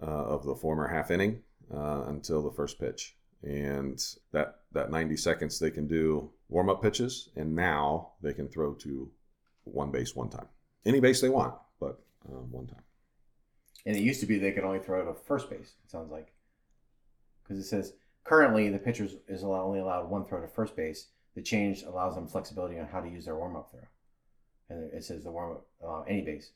uh, 0.00 0.06
of 0.06 0.44
the 0.44 0.54
former 0.54 0.86
half 0.86 1.10
inning 1.10 1.42
uh, 1.74 2.04
until 2.08 2.42
the 2.42 2.50
first 2.50 2.78
pitch, 2.78 3.16
and 3.42 4.00
that 4.32 4.60
that 4.72 4.90
90 4.90 5.16
seconds 5.16 5.58
they 5.58 5.70
can 5.70 5.88
do 5.88 6.30
warm 6.48 6.68
up 6.68 6.82
pitches, 6.82 7.30
and 7.36 7.56
now 7.56 8.12
they 8.20 8.34
can 8.34 8.46
throw 8.46 8.74
to 8.74 9.10
one 9.64 9.90
base 9.90 10.14
one 10.14 10.28
time, 10.28 10.46
any 10.84 11.00
base 11.00 11.22
they 11.22 11.30
want, 11.30 11.54
but 11.80 12.00
um, 12.28 12.52
one 12.52 12.66
time. 12.66 12.82
And 13.86 13.96
it 13.96 14.02
used 14.02 14.20
to 14.20 14.26
be 14.26 14.38
they 14.38 14.52
could 14.52 14.64
only 14.64 14.78
throw 14.78 15.04
to 15.04 15.14
first 15.14 15.48
base. 15.48 15.74
It 15.84 15.90
sounds 15.90 16.12
like 16.12 16.34
because 17.42 17.58
it 17.58 17.64
says 17.64 17.94
currently 18.24 18.68
the 18.68 18.78
pitcher 18.78 19.08
is 19.26 19.42
only 19.42 19.78
allowed 19.78 20.10
one 20.10 20.26
throw 20.26 20.40
to 20.40 20.48
first 20.48 20.76
base. 20.76 21.08
The 21.34 21.42
change 21.42 21.82
allows 21.82 22.14
them 22.14 22.26
flexibility 22.28 22.78
on 22.78 22.86
how 22.86 23.00
to 23.00 23.08
use 23.08 23.24
their 23.24 23.36
warm 23.36 23.56
up 23.56 23.70
throw, 23.72 23.80
and 24.70 24.92
it 24.92 25.02
says 25.04 25.24
the 25.24 25.30
warm 25.32 25.52
up 25.56 25.66
uh, 25.86 26.00
any 26.02 26.22
base 26.22 26.52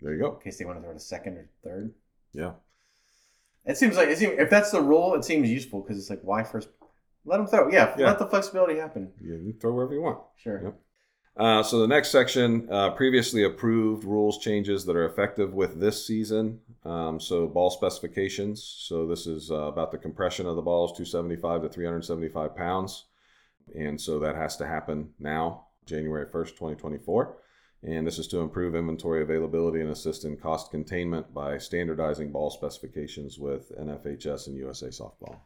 There 0.00 0.12
you 0.14 0.20
go. 0.20 0.34
in 0.34 0.40
case 0.40 0.58
they 0.58 0.64
want 0.64 0.78
to 0.78 0.82
throw 0.82 0.92
to 0.92 0.98
second 1.00 1.36
or 1.36 1.48
third. 1.62 1.94
Yeah. 2.32 2.52
It 3.64 3.76
seems 3.76 3.96
like 3.96 4.08
it 4.08 4.18
seems, 4.18 4.34
if 4.38 4.50
that's 4.50 4.70
the 4.70 4.80
rule, 4.80 5.14
it 5.14 5.24
seems 5.24 5.48
useful 5.50 5.80
because 5.80 5.98
it's 5.98 6.10
like 6.10 6.20
why 6.22 6.42
first 6.44 6.68
let 7.24 7.38
them 7.38 7.46
throw. 7.46 7.70
Yeah, 7.70 7.94
Yeah. 7.98 8.06
let 8.06 8.18
the 8.18 8.26
flexibility 8.26 8.78
happen. 8.78 9.12
Yeah, 9.20 9.36
you 9.36 9.52
can 9.52 9.60
throw 9.60 9.72
wherever 9.74 9.94
you 9.94 10.02
want. 10.02 10.20
Sure. 10.36 10.62
Yep. 10.62 10.74
Uh, 11.36 11.62
so 11.62 11.80
the 11.80 11.86
next 11.88 12.10
section, 12.10 12.66
uh, 12.70 12.90
previously 12.92 13.42
approved 13.44 14.04
rules 14.04 14.38
changes 14.38 14.84
that 14.86 14.96
are 14.96 15.04
effective 15.04 15.52
with 15.52 15.78
this 15.80 16.06
season. 16.06 16.60
Um, 16.84 17.20
so 17.20 17.46
ball 17.46 17.68
specifications. 17.70 18.62
So 18.62 19.06
this 19.06 19.26
is 19.26 19.50
uh, 19.50 19.54
about 19.64 19.92
the 19.92 19.98
compression 19.98 20.46
of 20.46 20.56
the 20.56 20.62
balls, 20.62 20.92
275 20.92 21.62
to 21.62 21.68
375 21.68 22.56
pounds, 22.56 23.04
and 23.74 24.00
so 24.00 24.18
that 24.20 24.36
has 24.36 24.56
to 24.58 24.66
happen 24.66 25.10
now, 25.18 25.66
January 25.86 26.26
1st, 26.26 26.50
2024. 26.50 27.36
And 27.82 28.06
this 28.06 28.18
is 28.18 28.26
to 28.28 28.40
improve 28.40 28.74
inventory 28.74 29.22
availability 29.22 29.80
and 29.80 29.90
assist 29.90 30.24
in 30.24 30.36
cost 30.36 30.70
containment 30.70 31.32
by 31.32 31.58
standardizing 31.58 32.32
ball 32.32 32.50
specifications 32.50 33.38
with 33.38 33.70
NFHS 33.78 34.48
and 34.48 34.56
USA 34.56 34.88
Softball. 34.88 35.38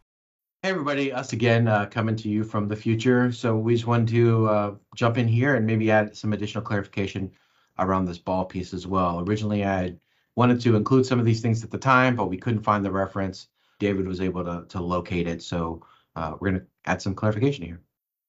Hey 0.63 0.71
everybody, 0.71 1.13
us 1.13 1.33
again 1.33 1.69
uh, 1.69 1.87
coming 1.87 2.17
to 2.17 2.29
you 2.29 2.45
from 2.45 2.69
the 2.69 2.77
future. 2.77 3.33
So 3.33 3.57
we 3.57 3.75
just 3.75 3.87
wanted 3.87 4.09
to 4.09 4.49
uh, 4.49 4.75
jump 4.95 5.17
in 5.17 5.27
here 5.27 5.55
and 5.55 5.67
maybe 5.67 5.91
add 5.91 6.17
some 6.17 6.33
additional 6.33 6.63
clarification 6.63 7.33
around 7.79 8.05
this 8.05 8.19
ball 8.19 8.45
piece 8.45 8.75
as 8.75 8.87
well. 8.87 9.21
Originally, 9.27 9.65
I 9.65 9.97
wanted 10.37 10.61
to 10.61 10.77
include 10.77 11.07
some 11.07 11.19
of 11.19 11.25
these 11.25 11.41
things 11.41 11.65
at 11.65 11.71
the 11.71 11.79
time, 11.79 12.15
but 12.15 12.29
we 12.29 12.37
couldn't 12.37 12.63
find 12.63 12.85
the 12.85 12.91
reference. 12.91 13.49
David 13.79 14.07
was 14.07 14.21
able 14.21 14.45
to, 14.45 14.67
to 14.69 14.83
locate 14.83 15.27
it. 15.27 15.43
So 15.43 15.83
uh, 16.15 16.35
we're 16.39 16.51
going 16.51 16.61
to 16.61 16.67
add 16.85 17.01
some 17.01 17.15
clarification 17.15 17.65
here. 17.65 17.81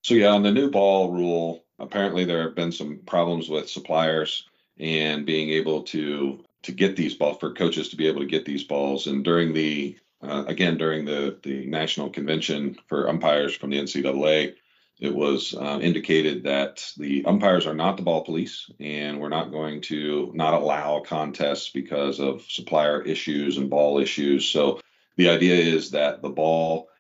So 0.02 0.16
yeah, 0.16 0.30
on 0.30 0.44
the 0.44 0.52
new 0.52 0.72
ball 0.72 1.12
rule, 1.12 1.64
apparently 1.80 2.26
there 2.26 2.44
have 2.44 2.56
been 2.56 2.72
some 2.72 3.00
problems 3.06 3.50
with 3.50 3.70
suppliers 3.70 4.48
and 4.80 5.26
being 5.26 5.50
able 5.50 5.84
to 5.84 6.44
to 6.64 6.72
get 6.72 6.96
these 6.96 7.16
balls 7.16 7.38
for 7.40 7.54
coaches 7.54 7.90
to 7.90 7.96
be 7.96 8.08
able 8.08 8.22
to 8.22 8.28
get 8.28 8.46
these 8.46 8.64
balls. 8.64 9.08
And 9.08 9.24
during 9.24 9.54
the 9.54 9.98
uh, 10.24 10.46
again 10.48 10.78
during 10.78 11.06
the 11.06 11.38
the 11.44 11.66
national 11.68 12.10
convention 12.10 12.78
for 12.88 13.10
umpires 13.10 13.56
from 13.56 13.70
the 13.70 13.80
NCAA, 13.80 14.56
it 15.00 15.14
was 15.14 15.56
uh, 15.56 15.80
indicated 15.82 16.44
that 16.44 16.92
the 16.98 17.26
umpires 17.26 17.66
are 17.66 17.74
not 17.74 17.98
the 17.98 18.04
ball 18.04 18.24
police, 18.24 18.70
and 18.80 19.20
we're 19.20 19.30
not 19.30 19.52
going 19.52 19.82
to 19.82 20.32
not 20.36 20.54
allow 20.54 21.00
contests 21.00 21.70
because 21.70 22.20
of 22.20 22.44
supplier 22.44 23.02
issues 23.02 23.58
and 23.58 23.70
ball 23.70 24.00
issues. 24.00 24.48
So 24.48 24.80
the 25.18 25.30
idea 25.30 25.56
is 25.56 25.92
that 25.92 26.22
the 26.22 26.30
ball 26.30 26.91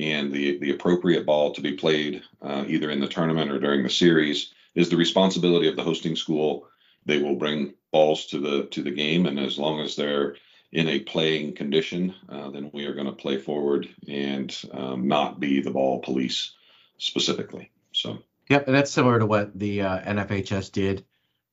and 0.00 0.32
the 0.32 0.58
the 0.58 0.70
appropriate 0.70 1.26
ball 1.26 1.52
to 1.54 1.60
be 1.60 1.74
played 1.74 2.22
uh, 2.42 2.64
either 2.66 2.90
in 2.90 3.00
the 3.00 3.08
tournament 3.08 3.50
or 3.50 3.58
during 3.58 3.82
the 3.82 3.90
series 3.90 4.52
is 4.74 4.88
the 4.88 4.96
responsibility 4.96 5.68
of 5.68 5.76
the 5.76 5.82
hosting 5.82 6.16
school. 6.16 6.66
They 7.06 7.18
will 7.18 7.36
bring 7.36 7.74
balls 7.92 8.26
to 8.26 8.38
the 8.38 8.64
to 8.66 8.82
the 8.82 8.90
game, 8.90 9.26
and 9.26 9.38
as 9.38 9.58
long 9.58 9.80
as 9.80 9.96
they're 9.96 10.36
in 10.72 10.88
a 10.88 11.00
playing 11.00 11.54
condition, 11.54 12.14
uh, 12.28 12.50
then 12.50 12.70
we 12.72 12.86
are 12.86 12.94
going 12.94 13.06
to 13.06 13.12
play 13.12 13.38
forward 13.38 13.88
and 14.08 14.56
um, 14.72 15.08
not 15.08 15.40
be 15.40 15.60
the 15.60 15.70
ball 15.70 16.00
police 16.00 16.52
specifically. 16.98 17.70
So. 17.92 18.18
Yep, 18.48 18.66
and 18.66 18.76
that's 18.76 18.90
similar 18.90 19.18
to 19.18 19.26
what 19.26 19.56
the 19.56 19.82
uh, 19.82 20.00
NFHS 20.00 20.72
did 20.72 21.04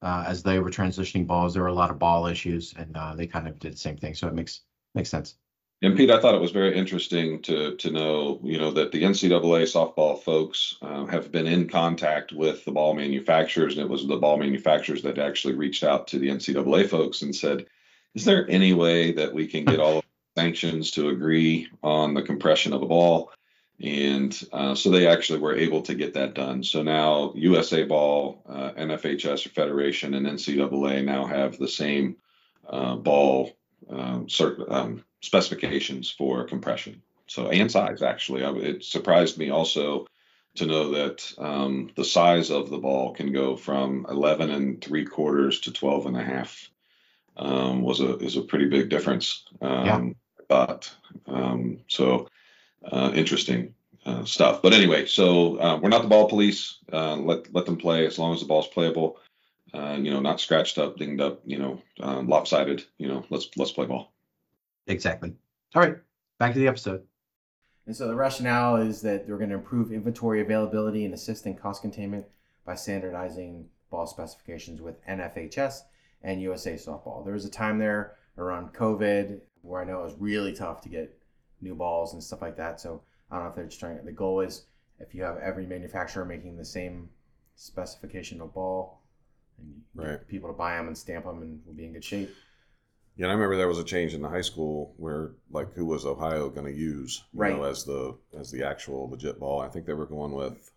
uh, 0.01 0.25
as 0.27 0.43
they 0.43 0.59
were 0.59 0.69
transitioning 0.69 1.27
balls. 1.27 1.53
There 1.53 1.63
were 1.63 1.69
a 1.69 1.73
lot 1.73 1.91
of 1.91 1.99
ball 1.99 2.27
issues, 2.27 2.73
and 2.77 2.95
uh, 2.95 3.15
they 3.15 3.27
kind 3.27 3.47
of 3.47 3.59
did 3.59 3.73
the 3.73 3.77
same 3.77 3.97
thing. 3.97 4.15
So 4.15 4.27
it 4.27 4.33
makes 4.33 4.61
makes 4.95 5.09
sense. 5.09 5.35
And 5.83 5.95
Pete, 5.95 6.09
I 6.09 6.19
thought 6.19 6.33
it 6.33 6.41
was 6.41 6.51
very 6.51 6.75
interesting 6.75 7.41
to 7.43 7.75
to 7.75 7.91
know, 7.91 8.39
you 8.43 8.57
know, 8.57 8.71
that 8.71 8.91
the 8.91 9.03
NCAA 9.03 9.63
softball 9.63 10.21
folks 10.21 10.75
uh, 10.81 11.05
have 11.05 11.31
been 11.31 11.45
in 11.45 11.69
contact 11.69 12.31
with 12.31 12.65
the 12.65 12.71
ball 12.71 12.95
manufacturers, 12.95 13.77
and 13.77 13.85
it 13.85 13.89
was 13.89 14.07
the 14.07 14.17
ball 14.17 14.37
manufacturers 14.37 15.03
that 15.03 15.19
actually 15.19 15.53
reached 15.53 15.83
out 15.83 16.07
to 16.07 16.19
the 16.19 16.29
NCAA 16.29 16.89
folks 16.89 17.21
and 17.21 17.35
said, 17.35 17.67
"Is 18.15 18.25
there 18.25 18.49
any 18.49 18.73
way 18.73 19.11
that 19.11 19.33
we 19.33 19.45
can 19.45 19.65
get 19.65 19.79
all 19.79 20.03
sanctions 20.35 20.89
to 20.91 21.09
agree 21.09 21.69
on 21.83 22.15
the 22.15 22.23
compression 22.23 22.73
of 22.73 22.81
a 22.81 22.87
ball?" 22.87 23.31
And 23.79 24.35
uh, 24.51 24.73
so 24.73 24.89
they 24.89 25.05
actually 25.05 25.39
were 25.39 25.55
able 25.55 25.83
to 25.83 25.93
get 25.93 26.15
that 26.15 26.33
done. 26.33 26.63
So 26.63 26.81
now 26.81 27.33
USA 27.35 27.83
Ball, 27.83 28.41
uh, 28.49 28.71
NFHS 28.71 29.49
Federation, 29.49 30.15
and 30.15 30.25
NCAA 30.25 31.05
now 31.05 31.27
have 31.27 31.59
the 31.59 31.67
same 31.67 32.15
uh, 32.67 32.95
ball 32.95 33.53
um, 33.89 34.27
cert, 34.27 34.69
um, 34.71 35.03
specifications 35.21 36.09
for 36.11 36.45
compression. 36.45 37.01
So 37.27 37.49
and 37.49 37.71
size 37.71 38.01
actually, 38.01 38.43
I, 38.43 38.51
it 38.51 38.83
surprised 38.83 39.37
me 39.37 39.49
also 39.49 40.07
to 40.55 40.65
know 40.65 40.91
that 40.91 41.33
um, 41.37 41.91
the 41.95 42.05
size 42.05 42.49
of 42.49 42.69
the 42.69 42.77
ball 42.77 43.13
can 43.13 43.31
go 43.31 43.55
from 43.55 44.05
11 44.09 44.49
and 44.49 44.83
three 44.83 45.05
quarters 45.05 45.59
to 45.61 45.71
12 45.71 46.07
and 46.07 46.17
a 46.17 46.23
half. 46.23 46.69
Um, 47.35 47.83
was 47.83 47.99
a 47.99 48.17
is 48.17 48.35
a 48.35 48.41
pretty 48.41 48.65
big 48.65 48.89
difference. 48.89 49.45
Um, 49.61 49.85
yeah. 49.85 50.09
But 50.47 50.91
um, 51.27 51.81
so 51.87 52.29
uh, 52.83 53.11
interesting 53.13 53.75
uh, 54.05 54.25
stuff. 54.25 54.61
But 54.63 54.73
anyway, 54.73 55.05
so 55.05 55.59
uh, 55.59 55.77
we're 55.77 55.89
not 55.89 56.01
the 56.01 56.07
ball 56.07 56.29
police. 56.29 56.77
Uh, 56.91 57.15
let 57.17 57.53
let 57.53 57.65
them 57.65 57.77
play 57.77 58.07
as 58.07 58.17
long 58.17 58.33
as 58.33 58.39
the 58.39 58.47
ball's 58.47 58.67
playable. 58.67 59.19
Uh, 59.73 59.97
you 59.99 60.11
know, 60.11 60.19
not 60.19 60.39
scratched 60.39 60.77
up, 60.77 60.97
dinged 60.97 61.21
up. 61.21 61.41
You 61.45 61.59
know, 61.59 61.81
um, 61.99 62.27
lopsided. 62.27 62.83
You 62.97 63.07
know, 63.07 63.25
let's 63.29 63.49
let's 63.57 63.71
play 63.71 63.85
ball. 63.85 64.13
Exactly. 64.87 65.33
All 65.75 65.81
right, 65.81 65.97
back 66.39 66.53
to 66.53 66.59
the 66.59 66.67
episode. 66.67 67.03
And 67.85 67.95
so 67.95 68.07
the 68.07 68.15
rationale 68.15 68.75
is 68.77 69.01
that 69.01 69.25
they're 69.25 69.37
going 69.37 69.49
to 69.49 69.55
improve 69.55 69.93
inventory 69.93 70.41
availability 70.41 71.05
and 71.05 71.13
assist 71.13 71.45
in 71.45 71.55
cost 71.55 71.81
containment 71.81 72.25
by 72.65 72.75
standardizing 72.75 73.65
ball 73.89 74.05
specifications 74.05 74.81
with 74.81 75.05
NFHS 75.05 75.83
and 76.21 76.41
USA 76.41 76.73
Softball. 76.73 77.23
There 77.23 77.33
was 77.33 77.45
a 77.45 77.49
time 77.49 77.79
there 77.79 78.15
around 78.37 78.73
COVID 78.73 79.39
where 79.61 79.81
I 79.81 79.85
know 79.85 80.01
it 80.01 80.05
was 80.05 80.15
really 80.19 80.53
tough 80.53 80.81
to 80.81 80.89
get 80.89 81.17
new 81.61 81.75
balls 81.75 82.13
and 82.13 82.21
stuff 82.21 82.41
like 82.41 82.57
that. 82.57 82.79
So 82.81 83.01
I 83.31 83.35
don't 83.35 83.45
know 83.45 83.49
if 83.49 83.55
they're 83.55 83.65
just 83.65 83.79
trying. 83.79 84.03
The 84.03 84.11
goal 84.11 84.41
is 84.41 84.65
if 84.99 85.15
you 85.15 85.23
have 85.23 85.37
every 85.37 85.65
manufacturer 85.65 86.25
making 86.25 86.57
the 86.57 86.65
same 86.65 87.09
specification 87.55 88.41
of 88.41 88.53
ball, 88.53 88.96
and 89.59 89.81
right. 89.95 90.27
people 90.27 90.49
to 90.49 90.53
buy 90.53 90.75
them 90.75 90.87
and 90.87 90.97
stamp 90.97 91.25
them, 91.25 91.41
and 91.41 91.61
we'll 91.65 91.75
be 91.75 91.85
in 91.85 91.93
good 91.93 92.03
shape. 92.03 92.33
Yeah, 93.15 93.27
I 93.27 93.31
remember 93.31 93.57
there 93.57 93.67
was 93.67 93.79
a 93.79 93.83
change 93.83 94.13
in 94.13 94.21
the 94.21 94.29
high 94.29 94.41
school 94.41 94.93
where 94.97 95.31
like 95.49 95.73
who 95.73 95.85
was 95.85 96.05
Ohio 96.05 96.49
going 96.49 96.67
to 96.67 96.79
use 96.79 97.23
right. 97.33 97.55
know, 97.55 97.63
as 97.63 97.83
the 97.83 98.15
as 98.39 98.51
the 98.51 98.63
actual 98.63 99.09
legit 99.09 99.39
ball. 99.39 99.59
I 99.59 99.69
think 99.69 99.85
they 99.85 99.93
were 99.93 100.05
going 100.05 100.33
with 100.33 100.71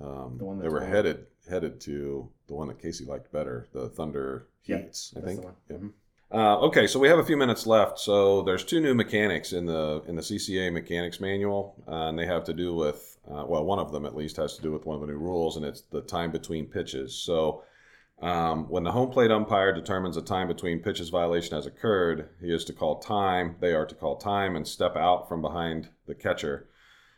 um, 0.00 0.36
the 0.38 0.44
one 0.44 0.58
they 0.60 0.68
were 0.68 0.84
headed 0.84 1.26
headed 1.48 1.80
to 1.82 2.28
the 2.46 2.54
one 2.54 2.68
that 2.68 2.80
Casey 2.80 3.04
liked 3.04 3.32
better, 3.32 3.66
the 3.72 3.88
Thunder 3.88 4.46
Heats. 4.62 5.12
I 5.16 5.20
think. 5.20 5.44
Yeah. 5.68 5.76
Mm-hmm. 5.76 5.88
Uh, 6.30 6.56
okay, 6.60 6.86
so 6.86 6.98
we 6.98 7.08
have 7.08 7.18
a 7.18 7.24
few 7.24 7.36
minutes 7.36 7.66
left. 7.66 7.98
So 7.98 8.40
there's 8.42 8.64
two 8.64 8.80
new 8.80 8.94
mechanics 8.94 9.52
in 9.52 9.66
the 9.66 10.02
in 10.06 10.16
the 10.16 10.22
CCA 10.22 10.72
mechanics 10.72 11.20
manual, 11.20 11.74
uh, 11.86 12.08
and 12.08 12.18
they 12.18 12.26
have 12.26 12.44
to 12.44 12.54
do 12.54 12.74
with 12.74 13.18
uh, 13.30 13.44
well, 13.46 13.64
one 13.64 13.78
of 13.78 13.92
them 13.92 14.06
at 14.06 14.16
least 14.16 14.36
has 14.36 14.56
to 14.56 14.62
do 14.62 14.72
with 14.72 14.86
one 14.86 14.94
of 14.94 15.00
the 15.00 15.08
new 15.08 15.18
rules, 15.18 15.56
and 15.56 15.66
it's 15.66 15.82
the 15.90 16.00
time 16.00 16.30
between 16.30 16.66
pitches. 16.66 17.14
So 17.14 17.64
um, 18.22 18.68
when 18.68 18.84
the 18.84 18.92
home 18.92 19.10
plate 19.10 19.32
umpire 19.32 19.72
determines 19.72 20.16
a 20.16 20.22
time 20.22 20.46
between 20.46 20.78
pitches 20.78 21.08
violation 21.08 21.56
has 21.56 21.66
occurred, 21.66 22.28
he 22.40 22.54
is 22.54 22.64
to 22.66 22.72
call 22.72 23.00
time. 23.00 23.56
They 23.58 23.72
are 23.72 23.84
to 23.84 23.96
call 23.96 24.16
time 24.16 24.54
and 24.54 24.66
step 24.66 24.94
out 24.94 25.28
from 25.28 25.42
behind 25.42 25.88
the 26.06 26.14
catcher. 26.14 26.68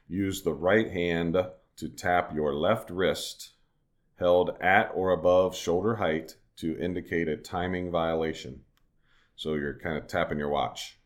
Use 0.08 0.40
the 0.40 0.54
right 0.54 0.90
hand 0.90 1.36
to 1.76 1.88
tap 1.90 2.34
your 2.34 2.54
left 2.54 2.88
wrist, 2.88 3.50
held 4.18 4.56
at 4.62 4.92
or 4.94 5.10
above 5.10 5.54
shoulder 5.54 5.96
height, 5.96 6.36
to 6.56 6.78
indicate 6.78 7.28
a 7.28 7.36
timing 7.36 7.90
violation. 7.90 8.62
So 9.36 9.54
you're 9.54 9.78
kind 9.78 9.98
of 9.98 10.06
tapping 10.06 10.38
your 10.38 10.48
watch. 10.48 10.98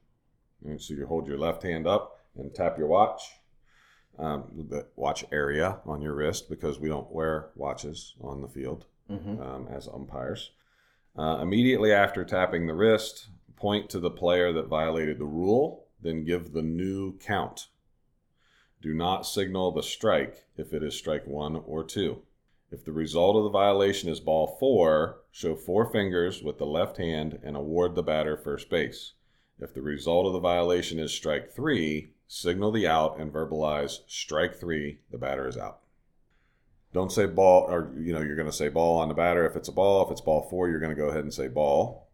And 0.65 0.81
so 0.81 0.95
you 0.95 1.07
hold 1.07 1.27
your 1.27 1.39
left 1.39 1.65
hand 1.65 1.89
up 1.89 2.21
and 2.37 2.55
tap 2.55 2.79
your 2.79 2.87
watch, 2.87 3.23
um, 4.17 4.45
the 4.69 4.87
watch 4.95 5.25
area 5.33 5.81
on 5.85 6.03
your 6.03 6.15
wrist, 6.15 6.49
because 6.49 6.79
we 6.79 6.89
don't 6.89 7.11
wear 7.11 7.51
watches 7.57 8.15
on 8.21 8.43
the 8.43 8.49
field 8.49 8.87
mm-hmm. 9.11 9.41
um, 9.41 9.69
as 9.69 9.89
umpires. 9.89 10.51
Uh, 11.17 11.39
immediately 11.41 11.93
after 11.93 12.25
tapping 12.25 12.67
the 12.67 12.75
wrist, 12.75 13.29
point 13.57 13.91
to 13.91 13.99
the 13.99 14.11
player 14.11 14.53
that 14.53 14.69
violated 14.69 15.19
the 15.19 15.25
rule, 15.25 15.87
then 16.01 16.25
give 16.25 16.53
the 16.53 16.63
new 16.63 17.19
count. 17.19 17.69
Do 18.81 18.95
not 18.95 19.27
signal 19.27 19.73
the 19.73 19.83
strike 19.83 20.45
if 20.57 20.73
it 20.73 20.83
is 20.83 20.97
strike 20.97 21.27
one 21.27 21.57
or 21.57 21.83
two. 21.83 22.23
If 22.71 22.85
the 22.85 22.93
result 22.93 23.35
of 23.35 23.45
the 23.45 23.51
violation 23.51 24.09
is 24.09 24.21
ball 24.21 24.57
four, 24.61 25.23
show 25.33 25.57
four 25.57 25.91
fingers 25.91 26.43
with 26.43 26.59
the 26.59 26.67
left 26.67 26.99
hand 26.99 27.41
and 27.43 27.57
award 27.57 27.95
the 27.95 28.03
batter 28.03 28.37
first 28.37 28.71
base. 28.71 29.15
If 29.59 29.75
the 29.75 29.83
result 29.83 30.27
of 30.27 30.33
the 30.33 30.39
violation 30.39 31.01
is 31.01 31.13
strike 31.13 31.51
three, 31.51 32.13
signal 32.29 32.71
the 32.71 32.87
out 32.87 33.19
and 33.19 33.33
verbalize 33.33 34.01
strike 34.07 34.55
three, 34.55 35.01
the 35.11 35.19
batter 35.19 35.49
is 35.49 35.57
out. 35.57 35.81
Don't 36.93 37.13
say 37.13 37.27
ball, 37.27 37.65
or 37.69 37.93
you 37.99 38.13
know, 38.13 38.21
you're 38.21 38.37
going 38.37 38.51
to 38.51 38.53
say 38.53 38.69
ball 38.69 38.99
on 38.99 39.09
the 39.09 39.15
batter 39.15 39.47
if 39.47 39.57
it's 39.57 39.69
a 39.69 39.73
ball. 39.73 40.05
If 40.05 40.11
it's 40.11 40.21
ball 40.21 40.47
four, 40.49 40.69
you're 40.69 40.81
going 40.81 40.95
to 40.95 41.01
go 41.01 41.09
ahead 41.09 41.25
and 41.25 41.35
say 41.35 41.49
ball 41.49 42.09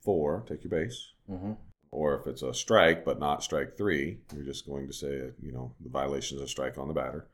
four, 0.00 0.44
take 0.48 0.64
your 0.64 0.70
base. 0.70 1.12
Mm-hmm. 1.30 1.52
Or 1.90 2.18
if 2.18 2.26
it's 2.26 2.42
a 2.42 2.52
strike 2.54 3.04
but 3.04 3.20
not 3.20 3.44
strike 3.44 3.76
three, 3.76 4.18
you're 4.34 4.44
just 4.44 4.66
going 4.66 4.86
to 4.86 4.92
say, 4.92 5.30
you 5.40 5.52
know, 5.52 5.72
the 5.80 5.90
violation 5.90 6.38
is 6.38 6.42
a 6.42 6.48
strike 6.48 6.78
on 6.78 6.88
the 6.88 6.94
batter, 6.94 7.28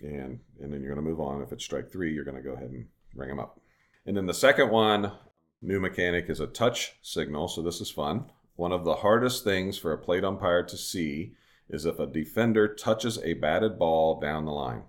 and 0.00 0.40
and 0.60 0.72
then 0.72 0.82
you're 0.82 0.94
going 0.94 1.04
to 1.04 1.10
move 1.10 1.20
on. 1.20 1.42
If 1.42 1.52
it's 1.52 1.64
strike 1.64 1.90
three, 1.90 2.12
you're 2.12 2.24
going 2.24 2.36
to 2.36 2.42
go 2.42 2.54
ahead 2.54 2.70
and 2.70 2.86
ring 3.14 3.28
them 3.28 3.40
up. 3.40 3.60
And 4.04 4.16
then 4.16 4.26
the 4.26 4.34
second 4.34 4.70
one, 4.70 5.12
new 5.60 5.78
mechanic, 5.78 6.28
is 6.28 6.40
a 6.40 6.46
touch 6.46 6.96
signal. 7.02 7.48
So 7.48 7.62
this 7.62 7.80
is 7.80 7.90
fun. 7.90 8.26
One 8.56 8.72
of 8.72 8.84
the 8.84 8.96
hardest 8.96 9.44
things 9.44 9.78
for 9.78 9.92
a 9.92 9.98
plate 9.98 10.24
umpire 10.24 10.64
to 10.64 10.76
see 10.76 11.34
is 11.70 11.86
if 11.86 11.98
a 11.98 12.06
defender 12.06 12.68
touches 12.68 13.18
a 13.22 13.34
batted 13.34 13.78
ball 13.78 14.20
down 14.20 14.44
the 14.44 14.52
line. 14.52 14.82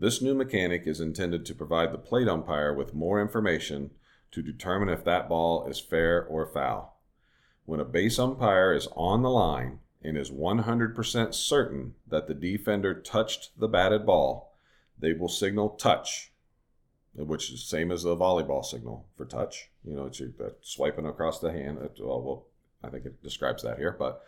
This 0.00 0.22
new 0.22 0.32
mechanic 0.32 0.86
is 0.86 1.00
intended 1.00 1.44
to 1.46 1.56
provide 1.56 1.92
the 1.92 1.98
plate 1.98 2.28
umpire 2.28 2.72
with 2.72 2.94
more 2.94 3.20
information 3.20 3.90
to 4.30 4.42
determine 4.42 4.88
if 4.88 5.02
that 5.02 5.28
ball 5.28 5.66
is 5.66 5.80
fair 5.80 6.24
or 6.24 6.46
foul. 6.46 7.00
When 7.64 7.80
a 7.80 7.84
base 7.84 8.16
umpire 8.16 8.72
is 8.72 8.86
on 8.94 9.22
the 9.22 9.30
line 9.30 9.80
and 10.00 10.16
is 10.16 10.30
100% 10.30 11.34
certain 11.34 11.94
that 12.06 12.28
the 12.28 12.34
defender 12.34 12.94
touched 12.94 13.58
the 13.58 13.66
batted 13.66 14.06
ball, 14.06 14.56
they 14.96 15.14
will 15.14 15.28
signal 15.28 15.70
touch, 15.70 16.32
which 17.14 17.50
is 17.50 17.62
the 17.62 17.66
same 17.66 17.90
as 17.90 18.04
the 18.04 18.16
volleyball 18.16 18.64
signal 18.64 19.08
for 19.16 19.24
touch. 19.24 19.68
You 19.84 19.96
know, 19.96 20.06
it's 20.06 20.20
your, 20.20 20.30
uh, 20.40 20.50
swiping 20.60 21.06
across 21.06 21.40
the 21.40 21.50
hand. 21.50 21.78
It, 21.78 21.98
well, 21.98 22.22
well, 22.22 22.46
I 22.84 22.90
think 22.90 23.04
it 23.04 23.20
describes 23.20 23.64
that 23.64 23.78
here, 23.78 23.96
but 23.98 24.24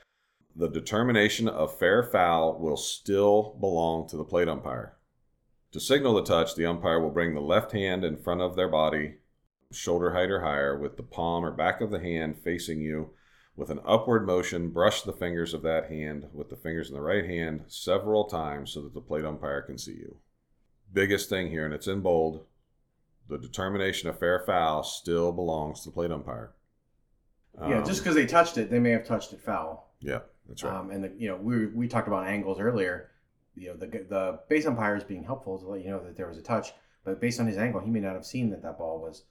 the 0.56 0.68
determination 0.68 1.46
of 1.46 1.78
fair 1.78 2.02
foul 2.02 2.58
will 2.58 2.76
still 2.76 3.56
belong 3.60 4.08
to 4.08 4.16
the 4.16 4.24
plate 4.24 4.48
umpire. 4.48 4.96
To 5.72 5.80
signal 5.80 6.14
the 6.14 6.24
touch, 6.24 6.54
the 6.54 6.66
umpire 6.66 7.00
will 7.00 7.10
bring 7.10 7.34
the 7.34 7.40
left 7.40 7.72
hand 7.72 8.04
in 8.04 8.16
front 8.16 8.40
of 8.40 8.56
their 8.56 8.68
body, 8.68 9.16
shoulder 9.70 10.12
height 10.12 10.30
or 10.30 10.40
higher, 10.40 10.76
with 10.76 10.96
the 10.96 11.02
palm 11.02 11.44
or 11.44 11.52
back 11.52 11.80
of 11.80 11.90
the 11.90 12.00
hand 12.00 12.38
facing 12.42 12.80
you. 12.80 13.10
With 13.56 13.70
an 13.70 13.80
upward 13.84 14.26
motion, 14.26 14.70
brush 14.70 15.02
the 15.02 15.12
fingers 15.12 15.52
of 15.54 15.62
that 15.62 15.90
hand 15.90 16.28
with 16.32 16.48
the 16.48 16.56
fingers 16.56 16.88
in 16.88 16.94
the 16.94 17.00
right 17.02 17.24
hand 17.24 17.64
several 17.68 18.24
times 18.24 18.72
so 18.72 18.80
that 18.82 18.94
the 18.94 19.00
plate 19.00 19.24
umpire 19.24 19.60
can 19.62 19.76
see 19.76 19.92
you. 19.92 20.16
Biggest 20.92 21.28
thing 21.28 21.50
here, 21.50 21.64
and 21.64 21.74
it's 21.74 21.86
in 21.86 22.00
bold 22.00 22.46
the 23.28 23.38
determination 23.38 24.08
of 24.08 24.18
fair 24.18 24.42
foul 24.44 24.82
still 24.82 25.30
belongs 25.32 25.80
to 25.82 25.88
the 25.90 25.94
plate 25.94 26.10
umpire. 26.10 26.52
yeah, 27.60 27.78
Um, 27.78 27.84
just 27.86 28.02
because 28.02 28.16
they 28.16 28.26
touched 28.26 28.58
it, 28.58 28.70
they 28.70 28.80
may 28.80 28.90
have 28.90 29.06
touched 29.06 29.32
it 29.32 29.40
foul. 29.40 29.92
yeah, 30.00 30.20
that's 30.48 30.64
right. 30.64 30.74
Um, 30.74 30.90
and 30.90 31.04
the, 31.04 31.12
you 31.16 31.28
know, 31.28 31.36
we 31.36 31.66
we 31.66 31.86
talked 31.86 32.08
about 32.08 32.26
angles 32.26 32.58
earlier. 32.58 33.10
You 33.54 33.68
know, 33.68 33.76
the 33.76 33.86
the 33.86 34.40
base 34.48 34.66
umpire 34.66 34.96
is 34.96 35.04
being 35.04 35.24
helpful 35.24 35.58
to 35.58 35.66
let 35.66 35.84
you 35.84 35.90
know 35.90 36.02
that 36.04 36.16
there 36.16 36.28
was 36.28 36.38
a 36.38 36.42
touch, 36.42 36.72
but 37.04 37.20
based 37.20 37.40
on 37.40 37.46
his 37.46 37.58
angle, 37.58 37.80
he 37.80 37.90
may 37.90 38.00
not 38.00 38.14
have 38.14 38.24
seen 38.24 38.50
that 38.50 38.62
that 38.62 38.78
ball 38.78 39.00
was, 39.00 39.24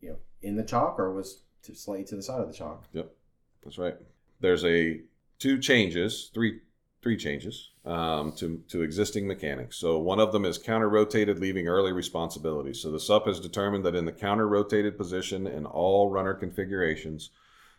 you 0.00 0.10
know, 0.10 0.16
in 0.42 0.56
the 0.56 0.64
chalk 0.64 0.98
or 0.98 1.12
was 1.12 1.42
to 1.62 1.74
slightly 1.74 2.04
to 2.06 2.16
the 2.16 2.22
side 2.22 2.40
of 2.40 2.48
the 2.48 2.54
chalk. 2.54 2.84
Yep, 2.92 3.14
that's 3.62 3.78
right. 3.78 3.96
There's 4.40 4.64
a 4.64 5.00
two 5.38 5.58
changes, 5.58 6.30
three 6.34 6.60
three 7.02 7.16
changes 7.16 7.70
um, 7.84 8.32
to 8.32 8.62
to 8.68 8.82
existing 8.82 9.26
mechanics. 9.26 9.76
So 9.76 9.98
one 9.98 10.20
of 10.20 10.32
them 10.32 10.44
is 10.44 10.58
counter 10.58 10.88
rotated, 10.88 11.38
leaving 11.38 11.68
early 11.68 11.92
responsibility. 11.92 12.74
So 12.74 12.90
the 12.90 13.00
SUP 13.00 13.26
has 13.26 13.40
determined 13.40 13.84
that 13.84 13.94
in 13.94 14.04
the 14.04 14.12
counter 14.12 14.48
rotated 14.48 14.98
position 14.98 15.46
in 15.46 15.66
all 15.66 16.10
runner 16.10 16.34
configurations, 16.34 17.30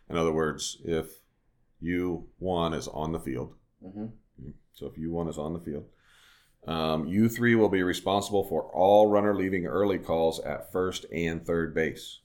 in 0.08 0.16
other 0.16 0.32
words, 0.32 0.78
if 0.84 1.20
U 1.80 2.26
one 2.38 2.72
is 2.72 2.88
on 2.88 3.12
the 3.12 3.20
field, 3.20 3.54
Mm-hmm. 3.84 4.06
So 4.74 4.86
if 4.86 4.98
U 4.98 5.10
one 5.12 5.28
is 5.28 5.38
on 5.38 5.52
the 5.52 5.60
field, 5.60 5.86
um, 6.66 7.06
U 7.06 7.28
three 7.28 7.54
will 7.54 7.68
be 7.68 7.82
responsible 7.82 8.44
for 8.44 8.62
all 8.72 9.08
runner 9.08 9.34
leaving 9.34 9.66
early 9.66 9.98
calls 9.98 10.40
at 10.40 10.72
first 10.72 11.06
and 11.12 11.44
third 11.44 11.74
base. 11.74 12.20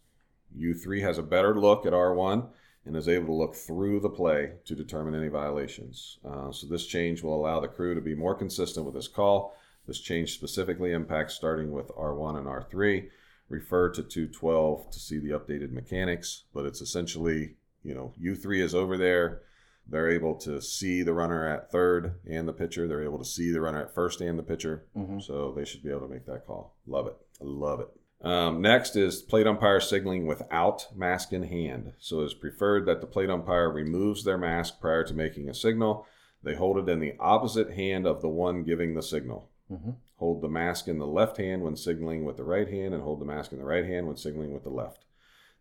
U 0.56 0.74
three 0.74 1.02
has 1.02 1.18
a 1.18 1.24
better 1.24 1.58
look 1.58 1.86
at 1.86 1.94
R 1.94 2.14
one 2.14 2.48
and 2.86 2.96
is 2.96 3.08
able 3.08 3.28
to 3.28 3.34
look 3.34 3.56
through 3.56 4.00
the 4.00 4.10
play 4.10 4.54
to 4.66 4.76
determine 4.76 5.14
any 5.14 5.28
violations. 5.28 6.18
Uh, 6.26 6.52
so 6.52 6.66
this 6.68 6.86
change 6.86 7.22
will 7.22 7.36
allow 7.36 7.60
the 7.60 7.68
crew 7.68 7.94
to 7.94 8.02
be 8.02 8.16
more 8.16 8.34
consistent 8.34 8.86
with 8.86 8.96
this 8.96 9.08
call. 9.08 9.56
This 9.86 10.00
change 10.00 10.34
specifically 10.34 10.92
impacts 10.92 11.34
starting 11.34 11.72
with 11.72 11.90
R1 11.90 12.38
and 12.38 12.48
R3. 12.48 13.10
Refer 13.50 13.90
to 13.90 14.04
212 14.04 14.92
to 14.92 15.00
see 15.00 15.20
the 15.20 15.32
updated 15.32 15.72
mechanics, 15.72 16.44
but 16.54 16.66
it's 16.66 16.82
essentially, 16.82 17.56
you 17.84 17.94
know, 17.94 18.14
U3 18.22 18.62
is 18.62 18.76
over 18.76 18.98
there. 18.98 19.42
They're 19.90 20.10
able 20.10 20.36
to 20.36 20.62
see 20.62 21.02
the 21.02 21.14
runner 21.14 21.48
at 21.48 21.72
third 21.72 22.16
and 22.30 22.48
the 22.48 22.54
pitcher. 22.54 22.88
They're 22.88 23.04
able 23.04 23.20
to 23.20 23.26
see 23.26 23.52
the 23.52 23.62
runner 23.62 23.82
at 23.82 23.96
first 23.96 24.22
and 24.22 24.38
the 24.38 24.44
pitcher. 24.44 24.86
Mm-hmm. 24.96 25.20
So 25.20 25.54
they 25.56 25.66
should 25.66 25.84
be 25.84 25.90
able 25.90 26.02
to 26.02 26.14
make 26.14 26.26
that 26.26 26.46
call. 26.46 26.76
Love 26.86 27.08
it. 27.08 27.18
I 27.42 27.46
love 27.46 27.80
it. 27.80 27.90
Um, 28.22 28.62
next 28.62 28.96
is 28.96 29.22
plate 29.22 29.48
umpire 29.48 29.80
signaling 29.80 30.28
without 30.28 30.88
mask 30.96 31.32
in 31.32 31.44
hand. 31.44 31.94
So 32.00 32.22
it's 32.22 32.34
preferred 32.34 32.86
that 32.86 33.02
the 33.02 33.08
plate 33.08 33.30
umpire 33.30 33.70
removes 33.72 34.24
their 34.24 34.38
mask 34.38 34.82
prior 34.82 35.04
to 35.06 35.14
making 35.14 35.50
a 35.50 35.54
signal. 35.54 36.06
They 36.44 36.56
hold 36.56 36.78
it 36.78 36.92
in 36.92 37.00
the 37.00 37.16
opposite 37.20 37.72
hand 37.72 38.06
of 38.06 38.22
the 38.22 38.30
one 38.30 38.64
giving 38.64 38.94
the 38.94 39.04
signal. 39.04 39.50
Mm-hmm. 39.72 39.92
Hold 40.18 40.42
the 40.42 40.50
mask 40.50 40.88
in 40.88 41.00
the 41.00 41.08
left 41.08 41.38
hand 41.38 41.64
when 41.64 41.76
signaling 41.76 42.26
with 42.26 42.38
the 42.38 42.44
right 42.44 42.68
hand, 42.68 42.94
and 42.94 43.04
hold 43.04 43.22
the 43.22 43.26
mask 43.26 43.54
in 43.54 43.58
the 43.58 43.66
right 43.66 43.86
hand 43.86 44.08
when 44.08 44.18
signaling 44.18 44.54
with 44.54 44.64
the 44.64 44.70
left. 44.70 45.06